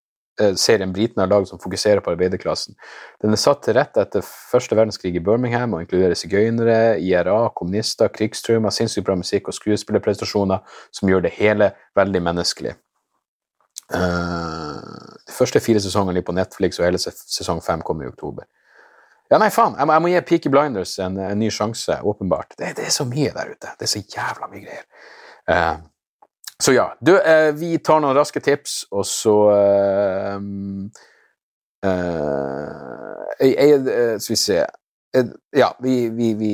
Eh, 0.41 0.55
serien 0.57 0.93
Britene 0.93 1.25
har 1.25 1.31
lagd 1.31 1.51
som 1.51 1.61
fokuserer 1.61 2.01
på 2.05 2.13
arbeiderklassen. 2.15 2.77
Den 3.21 3.35
er 3.35 3.41
satt 3.41 3.65
til 3.67 3.77
rette 3.77 4.01
etter 4.01 4.25
første 4.25 4.77
verdenskrig 4.79 5.13
i 5.19 5.25
Birmingham 5.25 5.75
og 5.77 5.85
inkluderer 5.85 6.17
sigøynere, 6.17 7.01
IRA, 7.03 7.51
kommunister, 7.57 8.09
krigstraumer, 8.15 8.73
sinnssykt 8.75 9.07
bra 9.09 9.19
musikk 9.21 9.51
og 9.51 9.59
skuespillerprestasjoner 9.59 10.63
som 10.97 11.11
gjør 11.11 11.27
det 11.27 11.35
hele 11.37 11.73
veldig 11.99 12.23
menneskelig. 12.31 12.77
Uh, 13.91 14.79
de 15.27 15.35
første 15.35 15.61
fire 15.61 15.83
sesongene 15.83 16.15
ligger 16.15 16.31
på 16.31 16.39
Netflix, 16.39 16.79
og 16.79 16.87
hele 16.87 17.01
sesong 17.03 17.59
fem 17.65 17.83
kommer 17.83 18.07
i 18.07 18.11
oktober. 18.13 18.47
Ja, 19.31 19.39
nei, 19.39 19.51
faen, 19.55 19.75
jeg 19.79 19.87
må, 19.87 19.95
jeg 19.95 20.03
må 20.03 20.13
gi 20.13 20.21
Peaky 20.29 20.51
Blinders 20.51 20.95
en, 21.03 21.19
en, 21.23 21.39
ny 21.39 21.51
sjanse, 21.55 21.99
åpenbart. 22.07 22.55
Det, 22.57 22.71
det, 22.79 22.87
er 22.87 22.95
så 22.95 23.07
mye 23.07 23.35
der 23.35 23.51
ute. 23.51 23.75
Det 23.79 23.87
er 23.87 23.91
så 23.91 24.03
jævla 24.03 24.49
mye 24.51 24.63
greier. 24.63 24.87
Uh, 25.51 25.83
så 26.61 26.73
ja, 26.73 26.97
du, 27.01 27.15
eh, 27.21 27.53
vi 27.57 27.79
tar 27.79 28.03
noen 28.03 28.17
raske 28.17 28.41
tips, 28.45 28.83
og 28.93 29.07
så 29.09 29.35
eh, 29.55 30.35
eh, 31.89 33.45
jeg, 33.49 33.79
Skal 34.21 34.35
vi 34.35 34.37
se 34.37 34.59
eh, 34.61 35.31
Ja, 35.57 35.71
vi, 35.81 35.95
vi, 36.13 36.35
vi 36.37 36.51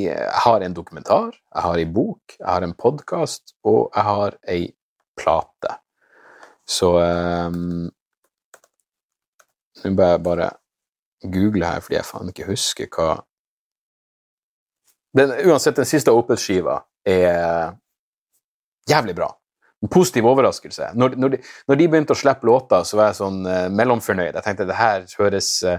har 0.47 0.63
en 0.63 0.77
dokumentar, 0.77 1.33
jeg 1.35 1.65
har 1.65 1.81
ei 1.83 1.89
bok, 1.91 2.37
jeg 2.39 2.47
har 2.47 2.63
en 2.63 2.75
podkast, 2.79 3.57
og 3.67 3.89
jeg 3.97 4.07
har 4.07 4.37
ei 4.47 4.69
plate. 5.19 5.73
Så 6.67 6.93
um, 6.99 7.89
Nå 9.83 9.93
bør 9.97 10.13
jeg 10.13 10.23
bare 10.23 10.51
google 11.23 11.67
her, 11.67 11.83
fordi 11.83 11.99
jeg 11.99 12.07
faen 12.07 12.31
ikke 12.31 12.47
husker 12.47 12.89
hva 12.95 13.09
den, 15.17 15.33
Uansett, 15.49 15.79
den 15.79 15.89
siste 15.89 16.13
Opus-skiva 16.13 16.77
er 17.09 17.75
jævlig 18.91 19.17
bra 19.17 19.31
positiv 19.93 20.27
overraskelse. 20.27 20.91
Når, 20.97 21.17
når, 21.21 21.35
de, 21.35 21.41
når, 21.69 21.79
de, 21.79 21.89
begynte 21.93 22.17
å 22.17 22.19
slippe 22.19 22.49
låter, 22.49 22.85
så 22.89 22.99
var 22.99 23.11
jeg 23.11 23.21
sånn 23.21 23.41
uh, 23.45 23.67
mellomfornøyd. 23.77 24.35
Jeg 24.35 24.47
tenkte 24.47 24.69
det 24.69 24.79
her 24.79 25.07
høres 25.21 25.51
uh, 25.69 25.79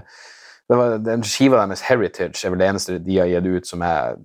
det 0.68 0.76
var, 0.76 0.98
Den 1.00 1.24
skiva 1.26 1.62
deres, 1.62 1.84
Heritage, 1.88 2.44
er 2.44 2.52
vel 2.52 2.60
det 2.62 2.68
eneste 2.68 2.98
de 3.02 3.16
har 3.18 3.30
gitt 3.30 3.48
ut 3.48 3.70
som 3.70 3.82
jeg 3.84 4.18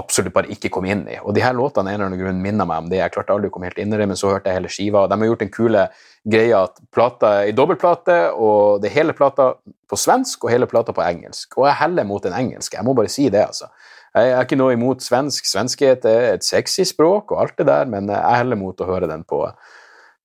absolutt 0.00 0.32
bare 0.32 0.50
ikke 0.52 0.70
kom 0.72 0.86
inn 0.88 1.04
i. 1.10 1.18
Og 1.20 1.34
de 1.36 1.42
her 1.44 1.54
låtene 1.56 1.92
en 1.92 1.98
eller 1.98 2.08
annen 2.08 2.20
grunn 2.22 2.40
minner 2.40 2.68
meg 2.68 2.84
om 2.84 2.90
det. 2.90 3.00
Jeg 3.00 3.12
klarte 3.14 3.34
aldri 3.34 3.50
å 3.50 3.54
komme 3.54 3.68
helt 3.68 3.80
inn 3.82 3.92
i 3.92 3.98
det, 4.00 4.06
men 4.08 4.18
så 4.18 4.30
hørte 4.32 4.50
jeg 4.50 4.60
hele 4.60 4.72
skiva. 4.72 5.04
De 5.10 5.18
har 5.20 5.28
gjort 5.28 5.44
den 5.44 5.52
kule 5.52 5.86
greia 6.34 6.62
at 6.68 6.80
plata 6.94 7.32
er 7.42 7.50
i 7.50 7.56
dobbeltplate, 7.56 8.18
og 8.32 8.80
det 8.84 8.92
hele 8.94 9.16
plata 9.16 9.52
på 9.90 9.98
svensk 10.00 10.46
og 10.46 10.54
hele 10.54 10.68
plata 10.70 10.94
på 10.96 11.04
engelsk. 11.04 11.58
Og 11.58 11.68
jeg 11.68 11.80
heller 11.82 12.08
mot 12.08 12.24
den 12.24 12.36
engelske. 12.36 12.78
Jeg 12.78 12.88
må 12.88 12.96
bare 12.96 13.12
si 13.12 13.28
det, 13.32 13.44
altså. 13.52 13.68
Jeg 14.12 14.32
er 14.34 14.44
ikke 14.44 14.58
noe 14.60 14.74
imot 14.76 15.04
svensk. 15.04 15.46
Svenskhet 15.48 16.04
er 16.08 16.34
et 16.34 16.44
sexy 16.44 16.84
språk 16.88 17.32
og 17.32 17.40
alt 17.44 17.54
det 17.60 17.68
der, 17.70 17.88
men 17.88 18.10
jeg 18.12 18.40
heller 18.42 18.58
mot 18.60 18.80
å 18.84 18.88
høre 18.88 19.08
den 19.08 19.24
på, 19.28 19.40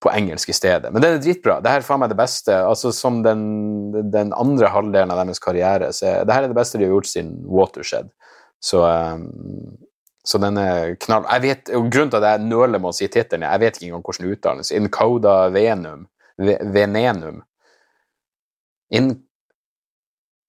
på 0.03 0.11
engelsk 0.11 0.51
i 0.51 0.55
stedet. 0.57 0.91
Men 0.91 1.03
den 1.03 1.15
er 1.15 1.23
dritbra. 1.23 1.61
Det 1.63 1.71
her 1.71 1.83
er 1.83 1.87
faen 1.87 2.03
meg 2.03 2.11
det 2.11 2.19
beste. 2.19 2.57
Altså 2.67 2.91
Som 2.95 3.21
den, 3.23 3.45
den 4.11 4.33
andre 4.35 4.73
halvdelen 4.73 5.13
av 5.13 5.21
deres 5.23 5.39
karriere. 5.43 5.93
Så 5.95 6.19
det 6.27 6.35
her 6.35 6.43
er 6.43 6.51
det 6.51 6.59
beste 6.59 6.81
de 6.81 6.87
har 6.87 6.97
gjort 6.97 7.11
siden 7.13 7.37
Watershed. 7.47 8.11
Så, 8.59 8.83
um, 8.83 9.77
så 10.27 10.41
den 10.43 10.59
er 10.59 10.97
knall... 11.05 11.23
Jeg 11.37 11.45
vet, 11.45 11.71
Grunnen 11.71 12.11
til 12.11 12.19
at 12.19 12.27
jeg 12.33 12.49
nøler 12.49 12.81
med 12.81 12.91
å 12.91 12.97
si 12.97 13.07
tittelen, 13.07 13.47
jeg 13.47 13.63
vet 13.63 13.79
ikke 13.79 13.87
engang 13.91 14.03
hvordan 14.03 14.27
det 14.27 14.35
uttales. 14.35 14.73
Incauda 14.75 15.37
venum. 15.55 16.03
Venenum. 16.37 17.39
In 18.91 19.13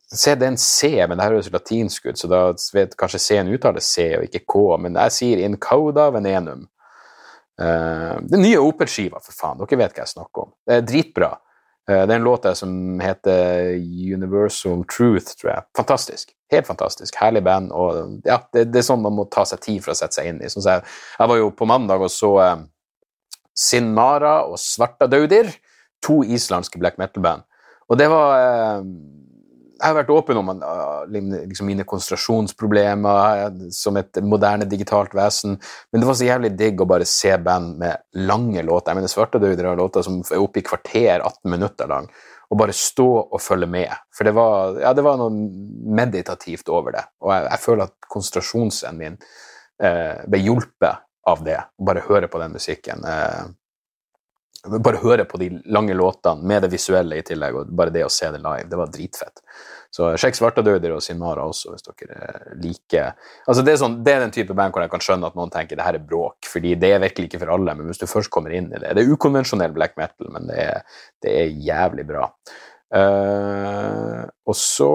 Se, 0.09 0.33
det 0.33 0.47
er 0.47 0.55
en 0.55 0.61
C, 0.61 0.89
men 1.05 1.19
det 1.19 1.25
her 1.27 1.35
høres 1.37 1.51
latinsk 1.53 2.07
ut, 2.09 2.17
så 2.17 2.31
da 2.33 2.41
vet 2.73 2.95
kanskje 2.97 3.21
C-en 3.21 3.51
uttaler 3.53 3.85
C 3.85 4.07
og 4.17 4.25
ikke 4.25 4.47
K. 4.49 4.63
Men 4.81 4.97
jeg 4.97 5.15
sier 5.19 5.43
in 5.45 5.59
cauda 5.61 6.09
venenum. 6.15 6.65
Uh, 7.59 8.17
den 8.31 8.41
nye 8.47 8.61
Opel-skiva, 8.63 9.21
for 9.21 9.37
faen. 9.37 9.61
Dere 9.61 9.81
vet 9.83 9.93
hva 9.97 10.07
jeg 10.07 10.15
snakker 10.15 10.47
om. 10.47 10.55
Det 10.65 10.79
er 10.79 10.87
dritbra. 10.89 11.29
Uh, 11.91 12.07
det 12.07 12.07
er 12.07 12.15
en 12.17 12.25
låt 12.25 12.47
der 12.47 12.57
som 12.57 12.73
heter 13.03 13.75
Universal 14.15 14.87
Truth, 14.89 15.35
tror 15.43 15.53
jeg. 15.53 15.67
Fantastisk. 15.77 16.33
Helt 16.55 16.71
fantastisk. 16.71 17.19
Herlig 17.21 17.45
band. 17.45 17.75
Og 17.77 18.25
ja, 18.25 18.41
det, 18.55 18.71
det, 18.71 18.81
er 18.81 18.89
sånn 18.89 19.05
man 19.05 19.19
må 19.19 19.29
ta 19.29 19.45
seg 19.51 19.61
tid 19.67 19.85
for 19.85 19.93
å 19.93 19.99
sette 19.99 20.23
seg 20.23 20.31
inn 20.31 20.41
i. 20.41 20.49
Sånn 20.49 20.65
jeg, 20.65 20.87
jeg, 21.19 21.33
var 21.35 21.43
jo 21.43 21.53
på 21.59 21.69
mandag 21.69 22.07
og 22.07 22.15
så 22.15 22.33
uh, 22.41 22.65
Sinmara 23.59 24.39
og 24.49 24.57
Svartadaudir, 24.63 25.53
to 26.01 26.23
islandske 26.25 26.81
black 26.81 26.97
metal-band. 26.97 27.45
Og 27.91 27.99
det 27.99 28.07
var 28.13 28.81
jeg 29.79 29.87
har 29.87 29.97
vært 30.01 30.11
åpen 30.13 30.41
om 30.41 30.49
uh, 30.59 31.05
liksom 31.09 31.69
mine 31.71 31.87
konsentrasjonsproblemer 31.89 33.45
uh, 33.49 33.67
som 33.75 33.99
et 34.01 34.21
moderne 34.27 34.67
digitalt 34.69 35.15
vesen, 35.17 35.57
men 35.93 36.03
det 36.03 36.09
var 36.09 36.19
så 36.19 36.29
jævlig 36.29 36.53
digg 36.59 36.83
å 36.83 36.89
bare 36.91 37.07
se 37.09 37.35
band 37.43 37.79
med 37.83 38.03
lange 38.29 38.65
låter. 38.67 38.91
Jeg 38.91 39.01
mener 39.01 39.13
Svartedauder 39.13 39.71
har 39.71 39.79
låter 39.79 40.07
som 40.07 40.21
er 40.25 40.43
oppe 40.43 40.63
i 40.63 40.67
kvarter, 40.67 41.23
18 41.23 41.53
minutter 41.55 41.91
lang, 41.91 42.11
og 42.49 42.63
bare 42.63 42.77
stå 42.77 43.09
og 43.23 43.43
følge 43.45 43.69
med. 43.71 43.93
For 44.17 44.29
det 44.29 44.35
var, 44.37 44.81
ja, 44.83 44.95
det 44.97 45.05
var 45.07 45.21
noe 45.21 45.31
meditativt 46.01 46.73
over 46.73 46.97
det, 46.97 47.05
og 47.23 47.35
jeg, 47.35 47.47
jeg 47.53 47.65
føler 47.67 47.87
at 47.87 48.11
konsentrasjonsevnen 48.11 48.99
min 48.99 49.21
eh, 49.85 50.25
ble 50.27 50.43
hjulpet 50.43 51.05
av 51.29 51.43
det, 51.45 51.59
å 51.61 51.89
bare 51.89 52.05
høre 52.09 52.31
på 52.33 52.41
den 52.41 52.55
musikken. 52.57 53.05
Eh, 53.05 53.49
bare 54.67 55.01
høre 55.03 55.25
på 55.29 55.39
de 55.39 55.53
lange 55.71 55.95
låtene 55.95 56.43
med 56.43 56.65
det 56.65 56.73
visuelle 56.73 57.21
i 57.21 57.25
tillegg, 57.27 57.57
og 57.57 57.75
bare 57.79 57.95
det 57.95 58.05
å 58.07 58.13
se 58.13 58.31
det 58.35 58.41
live, 58.43 58.67
det 58.71 58.79
var 58.81 58.91
dritfett. 58.93 59.43
Så 59.95 60.11
sjekk 60.21 60.37
Svartadauder 60.37 60.93
og 60.93 61.03
Sinmara 61.05 61.47
også, 61.49 61.73
hvis 61.73 61.87
dere 61.87 62.57
liker 62.61 63.15
Altså, 63.49 63.63
det 63.65 63.73
er, 63.73 63.79
sånn, 63.81 63.95
det 64.05 64.13
er 64.13 64.25
den 64.27 64.35
type 64.35 64.57
band 64.57 64.75
hvor 64.75 64.85
jeg 64.85 64.93
kan 64.93 65.05
skjønne 65.05 65.31
at 65.31 65.39
noen 65.39 65.53
tenker 65.55 65.79
det 65.79 65.87
her 65.87 65.97
er 65.97 66.09
bråk, 66.11 66.49
fordi 66.51 66.75
det 66.81 66.91
er 66.93 67.05
virkelig 67.05 67.31
ikke 67.31 67.41
for 67.45 67.55
alle, 67.55 67.77
men 67.79 67.89
hvis 67.89 68.03
du 68.03 68.09
først 68.11 68.33
kommer 68.35 68.53
inn 68.53 68.69
i 68.69 68.83
det 68.83 68.97
Det 68.99 69.05
er 69.05 69.15
ukonvensjonell 69.15 69.73
black 69.77 69.97
metal, 70.01 70.29
men 70.35 70.51
det 70.51 70.59
er, 70.67 70.99
det 71.25 71.37
er 71.39 71.55
jævlig 71.71 72.05
bra. 72.11 72.27
Uh, 72.89 74.25
og 74.49 74.57
så 74.57 74.89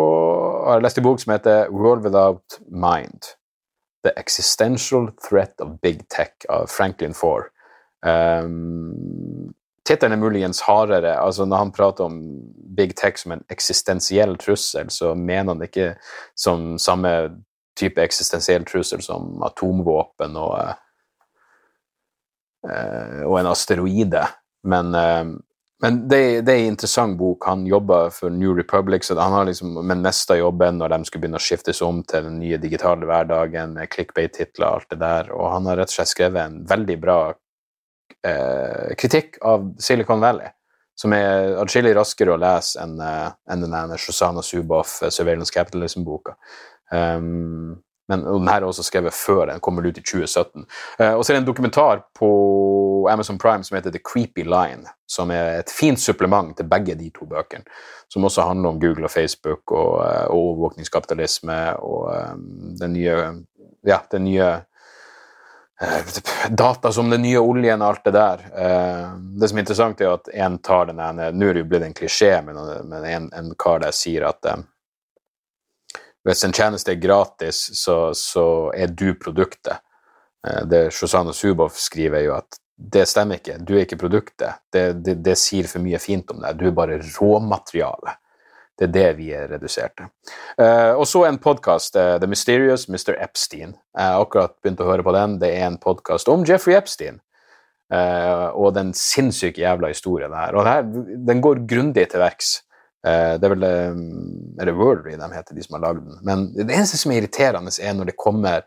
har 0.65 0.79
jeg 0.79 0.85
lest 0.85 0.99
en 0.99 1.05
bok 1.05 1.21
som 1.21 1.33
heter 1.35 1.73
World 1.73 2.05
Without 2.05 2.59
Mind. 2.67 3.33
The 4.03 4.11
Existential 4.19 5.11
Threat 5.21 5.61
of 5.63 5.79
Big 5.81 6.03
Tech 6.09 6.45
av 6.49 6.67
Franklin 6.67 7.13
Four. 7.15 7.52
Um, 8.03 9.53
Tittelen 9.83 10.15
er 10.15 10.21
muligens 10.21 10.61
hardere. 10.63 11.17
altså 11.19 11.45
Når 11.45 11.57
han 11.57 11.71
prater 11.71 12.03
om 12.03 12.19
big 12.75 12.95
tech 12.95 13.19
som 13.19 13.31
en 13.35 13.43
eksistensiell 13.51 14.37
trussel, 14.37 14.89
så 14.89 15.13
mener 15.15 15.53
han 15.53 15.63
ikke 15.63 15.95
som 16.35 16.77
samme 16.79 17.11
type 17.79 18.01
eksistensiell 18.01 18.63
trussel 18.65 19.01
som 19.03 19.43
atomvåpen 19.43 20.37
og, 20.39 20.53
uh, 22.69 23.23
og 23.27 23.39
en 23.41 23.51
asteroide. 23.51 24.23
Men, 24.63 24.95
uh, 24.95 25.35
men 25.83 25.99
det, 26.07 26.41
det, 26.47 26.53
er 26.53 26.63
en 26.63 26.71
interessant 26.77 27.19
bok. 27.19 27.43
Han 27.45 27.67
jobber 27.67 28.09
for 28.15 28.31
New 28.31 28.55
Republic, 28.55 29.03
så 29.03 29.19
han 29.19 29.35
har 29.35 29.51
liksom, 29.51 29.81
men 29.83 30.05
neste 30.05 30.39
jobben 30.39 30.79
når 30.79 30.95
de 30.95 31.03
skulle 31.09 31.25
begynne 31.25 31.43
å 31.43 31.43
skiftes 31.43 31.83
om 31.83 31.99
til 32.07 32.29
den 32.29 32.39
nye 32.39 32.61
digitale 32.61 33.09
hverdagen 33.09 33.75
med 33.75 33.91
clickbait-titler 33.91 34.69
og 34.69 34.79
alt 34.79 34.93
det 34.95 35.03
der. 35.03 35.33
Og 35.35 35.49
han 35.57 35.67
har 35.67 35.81
rett 35.81 35.91
og 35.91 35.97
slett 35.97 36.15
skrevet 36.15 36.45
en 36.45 36.61
veldig 36.71 37.01
bra 37.03 37.17
uh, 38.27 38.91
kritikk 38.99 39.39
av 39.41 39.71
Silicon 39.81 40.23
Valley 40.23 40.51
som 40.99 41.13
er 41.15 41.55
atskillig 41.61 41.95
raskere 41.97 42.35
å 42.35 42.41
lese 42.41 42.81
enn 42.83 42.99
uh, 43.01 43.31
en 43.49 43.65
den 43.65 43.97
Shoshana 43.97 44.43
Zuboff 44.45 44.99
Surveillance 45.09 45.53
Capitalism-boka. 45.53 46.35
Um, 46.91 47.81
men 48.11 48.25
den 48.25 48.49
her 48.51 48.61
er 48.61 48.67
også 48.67 48.83
skrevet 48.85 49.15
før 49.15 49.47
den 49.49 49.61
kommer 49.63 49.85
ut 49.87 49.97
i 49.97 50.03
2017. 50.03 50.65
Uh, 50.99 51.13
og 51.15 51.23
så 51.23 51.31
er 51.31 51.37
det 51.37 51.41
en 51.43 51.49
dokumentar 51.49 52.03
på 52.17 52.29
Amazon 53.09 53.39
Prime 53.41 53.65
som 53.65 53.77
heter 53.77 53.95
The 53.95 54.03
Creepy 54.03 54.45
Line, 54.45 54.91
som 55.09 55.31
er 55.33 55.63
et 55.63 55.73
fint 55.73 55.99
supplement 55.99 56.53
til 56.57 56.69
begge 56.69 56.97
de 56.99 57.09
to 57.15 57.27
bøkene. 57.29 57.65
Som 58.11 58.27
også 58.27 58.45
handler 58.45 58.75
om 58.75 58.81
Google 58.81 59.07
og 59.07 59.11
Facebook 59.11 59.71
og, 59.71 59.95
og 59.97 60.37
overvåkningskapitalisme 60.37 61.57
og 61.81 62.11
um, 62.35 62.75
den 62.77 62.93
nye, 62.93 63.17
ja, 63.87 64.03
den 64.11 64.27
nye 64.29 64.51
data 66.49 66.91
som 66.93 67.09
den 67.09 67.23
nye 67.25 67.39
oljen 67.41 67.81
og 67.81 67.87
alt 67.87 68.03
det 68.05 68.11
der. 68.15 68.43
det 69.39 69.47
som 69.49 69.57
er 69.57 69.63
interessant, 69.63 70.01
er 70.01 70.13
at 70.13 70.29
en 70.29 70.59
tar 70.63 70.85
den 70.91 71.01
ene 71.01 71.31
Nå 71.33 71.49
er 71.49 71.57
det 71.57 71.63
jo 71.63 71.69
blitt 71.71 71.87
en 71.87 71.95
klisjé, 71.97 72.29
men, 72.45 72.59
en, 73.03 73.25
en, 73.33 73.49
kar 73.59 73.81
der 73.83 73.95
sier 73.95 74.27
at 74.29 74.45
hvis 76.23 76.43
en 76.43 76.55
tjeneste 76.55 76.93
er 76.93 77.01
gratis, 77.03 77.65
så, 77.75 78.13
så 78.15 78.71
er 78.75 78.87
du 78.95 79.13
produktet. 79.19 79.83
Eh, 80.47 80.65
det 80.65 80.91
Shoshana 80.95 81.33
Zuboff 81.33 81.77
skriver, 81.79 82.23
jo 82.23 82.37
at 82.37 82.59
det 82.75 83.05
stemmer 83.09 83.39
ikke. 83.39 83.59
Du 83.59 83.75
er 83.75 83.83
ikke 83.83 83.99
produktet. 83.99 84.63
Det, 84.71 84.85
det, 85.03 85.17
det 85.23 85.35
sier 85.39 85.67
for 85.69 85.83
mye 85.83 85.99
fint 86.01 86.31
om 86.33 86.41
deg. 86.43 86.57
Du 86.59 86.67
er 86.69 86.75
bare 86.75 87.01
råmateriale. 87.03 88.17
Det 88.83 88.89
er 88.89 88.95
det 88.95 89.11
vi 89.15 89.29
er 89.31 89.47
redusert 89.47 89.93
til. 89.95 90.09
Uh, 90.59 90.99
og 90.99 91.05
så 91.07 91.23
en 91.27 91.39
podkast, 91.39 91.95
uh, 91.95 92.17
The 92.19 92.27
Mysterious 92.27 92.89
Mr. 92.91 93.13
Epstein. 93.15 93.77
Jeg 93.95 94.09
har 94.11 94.19
akkurat 94.19 94.57
begynt 94.59 94.81
å 94.83 94.89
høre 94.89 95.05
på 95.05 95.13
den. 95.15 95.37
Det 95.39 95.53
er 95.55 95.69
en 95.69 95.79
podkast 95.79 96.27
om 96.31 96.43
Jeffrey 96.47 96.75
Epstein. 96.75 97.21
Uh, 97.93 98.49
og 98.59 98.73
den 98.75 98.91
sinnssyke 98.97 99.63
jævla 99.63 99.93
historien 99.93 100.35
her. 100.35 100.57
Og 100.57 100.67
her, 100.67 100.83
den 101.29 101.43
går 101.43 101.63
grundig 101.69 102.09
til 102.11 102.23
verks. 102.23 102.57
Det 103.03 103.43
er 103.43 103.51
vel 103.51 103.65
er 103.67 104.69
det 104.69 104.73
Worldly 104.77 105.17
de 105.19 105.27
heter, 105.33 105.57
de 105.57 105.63
som 105.65 105.75
har 105.75 105.81
lagd 105.83 106.05
den. 106.05 106.19
Men 106.23 106.45
det 106.55 106.71
eneste 106.71 106.95
som 106.95 107.11
er 107.11 107.17
irriterende, 107.19 107.73
er 107.83 107.97
når 107.97 108.07
det 108.07 108.15
kommer 108.15 108.61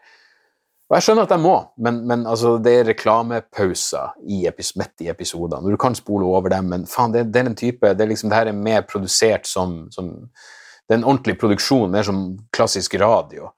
og 0.87 0.95
Jeg 0.95 1.03
skjønner 1.03 1.27
at 1.27 1.33
jeg 1.35 1.43
må, 1.43 1.55
men, 1.83 1.97
men 2.07 2.21
altså, 2.31 2.53
det 2.63 2.73
er 2.79 2.85
reklamepauser 2.87 4.21
i 4.23 4.45
midt 4.79 5.03
i 5.03 5.09
episodene. 5.11 5.73
Du 5.73 5.77
kan 5.83 5.97
spole 5.99 6.27
over 6.27 6.53
dem, 6.53 6.69
men 6.71 6.87
faen, 6.87 7.15
det, 7.15 7.25
det 7.35 7.41
er 7.41 7.51
en 7.51 7.59
type 7.59 7.91
det 7.95 8.05
er 8.05 8.13
liksom, 8.13 8.31
det 8.31 8.39
her 8.39 8.51
er 8.53 8.61
mer 8.69 8.87
produsert 8.87 9.47
som, 9.51 9.89
som 9.91 10.31
Det 10.87 10.95
er 10.95 11.01
en 11.01 11.09
ordentlig 11.09 11.35
produksjon, 11.41 11.91
mer 11.91 12.07
som 12.07 12.39
klassisk 12.55 12.95
radio. 13.03 13.51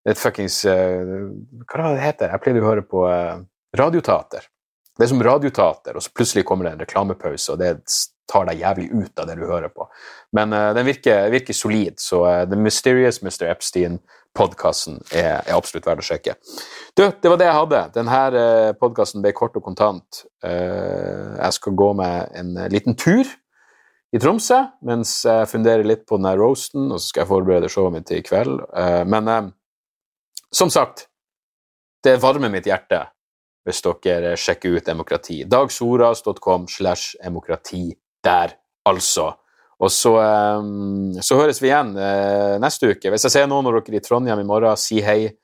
Det 0.00 0.14
er 0.14 0.16
et 0.16 0.22
fuckings 0.22 0.64
uh, 0.64 1.28
Hva 1.68 1.92
det 1.92 2.00
heter? 2.00 2.32
Jeg 2.32 2.40
pleide 2.40 2.62
å 2.64 2.70
høre 2.70 2.86
på 2.88 3.04
uh, 3.04 3.44
radioteater. 3.76 4.48
Det 4.96 5.04
er 5.04 5.12
som 5.12 5.22
radioteater, 5.24 5.96
og 5.96 6.04
så 6.04 6.10
plutselig 6.16 6.46
kommer 6.48 6.66
det 6.66 6.72
en 6.72 6.82
reklamepause, 6.86 7.52
og 7.52 7.60
det 7.60 7.74
tar 8.32 8.48
deg 8.48 8.64
jævlig 8.64 8.88
ut 8.92 9.20
av 9.20 9.28
det 9.28 9.36
du 9.36 9.44
hører 9.44 9.68
på. 9.68 9.86
Men 10.32 10.56
uh, 10.56 10.70
den 10.72 10.88
virker, 10.88 11.28
virker, 11.32 11.56
solid, 11.56 12.00
så 12.00 12.24
uh, 12.24 12.42
The 12.48 12.56
Mysterious 12.56 13.20
Mr. 13.20 13.50
Epstein-podkasten 14.32 15.00
er, 15.12 15.42
er, 15.46 15.54
absolutt 15.54 15.86
verdt 15.86 16.00
å 16.00 16.06
sjekke. 16.06 16.34
Du, 16.96 17.04
det 17.04 17.28
var 17.28 17.38
det 17.38 17.46
jeg 17.46 17.56
hadde. 17.56 17.80
Denne 17.94 18.20
eh, 18.32 18.72
podkasten 18.78 19.22
ble 19.22 19.32
kort 19.32 19.56
og 19.56 19.62
kontant. 19.62 20.24
Uh, 20.44 21.36
jeg 21.38 21.52
skal 21.52 21.74
gå 21.76 21.92
med 21.94 22.32
en 22.34 22.54
liten 22.72 22.96
tur 22.96 23.26
i 24.12 24.18
Tromsø 24.20 24.58
mens 24.82 25.24
jeg 25.24 25.48
funderer 25.48 25.84
litt 25.84 26.06
på 26.06 26.16
denne 26.18 26.34
roasten, 26.36 26.90
og 26.90 27.00
så 27.00 27.08
skal 27.08 27.22
jeg 27.22 27.30
forberede 27.30 27.68
showet 27.72 27.92
mitt 27.92 28.10
i 28.12 28.22
kveld. 28.22 28.60
men 29.06 29.52
som 30.52 30.70
sagt, 30.70 31.06
det 32.04 32.20
varmer 32.20 32.50
mitt 32.50 32.66
hjerte 32.66 33.06
hvis 33.64 33.80
dere 34.04 34.34
sjekker 34.36 34.74
ut 34.76 34.86
demokrati. 34.86 35.44
Dagsoras.com 35.44 36.66
slash 36.68 37.16
demokrati 37.22 37.92
der, 38.24 38.56
altså. 38.84 39.30
Og 39.82 39.90
så, 39.90 40.12
um, 40.14 41.14
så, 41.18 41.36
høres 41.40 41.58
vi 41.62 41.72
igjen 41.72 41.94
uh, 41.98 42.58
neste 42.62 42.92
uke. 42.92 43.10
Hvis 43.10 43.26
jeg 43.26 43.34
ser 43.34 43.48
noen 43.50 43.66
av 43.66 43.80
dere 43.80 43.98
i 43.98 44.04
Trondheim 44.04 44.42
i 44.44 44.46
morgen, 44.46 44.78
si 44.78 45.02
hei. 45.02 45.34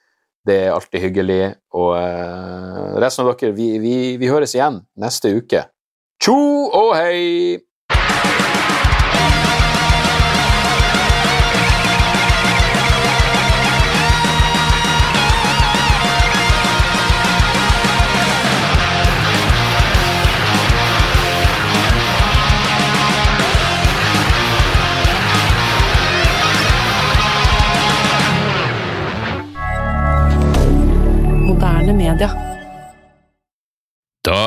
Det 0.47 0.55
er 0.69 0.73
alltid 0.73 1.03
hyggelig. 1.03 1.41
Og 1.77 1.91
uh, 1.99 2.95
resten 3.03 3.27
av 3.27 3.35
dere, 3.35 3.57
vi, 3.57 3.73
vi, 3.83 3.97
vi 4.21 4.31
høres 4.31 4.55
igjen 4.55 4.79
neste 5.03 5.35
uke. 5.35 5.67
Tjo 6.23 6.39
og 6.75 6.95
hei! 6.97 7.59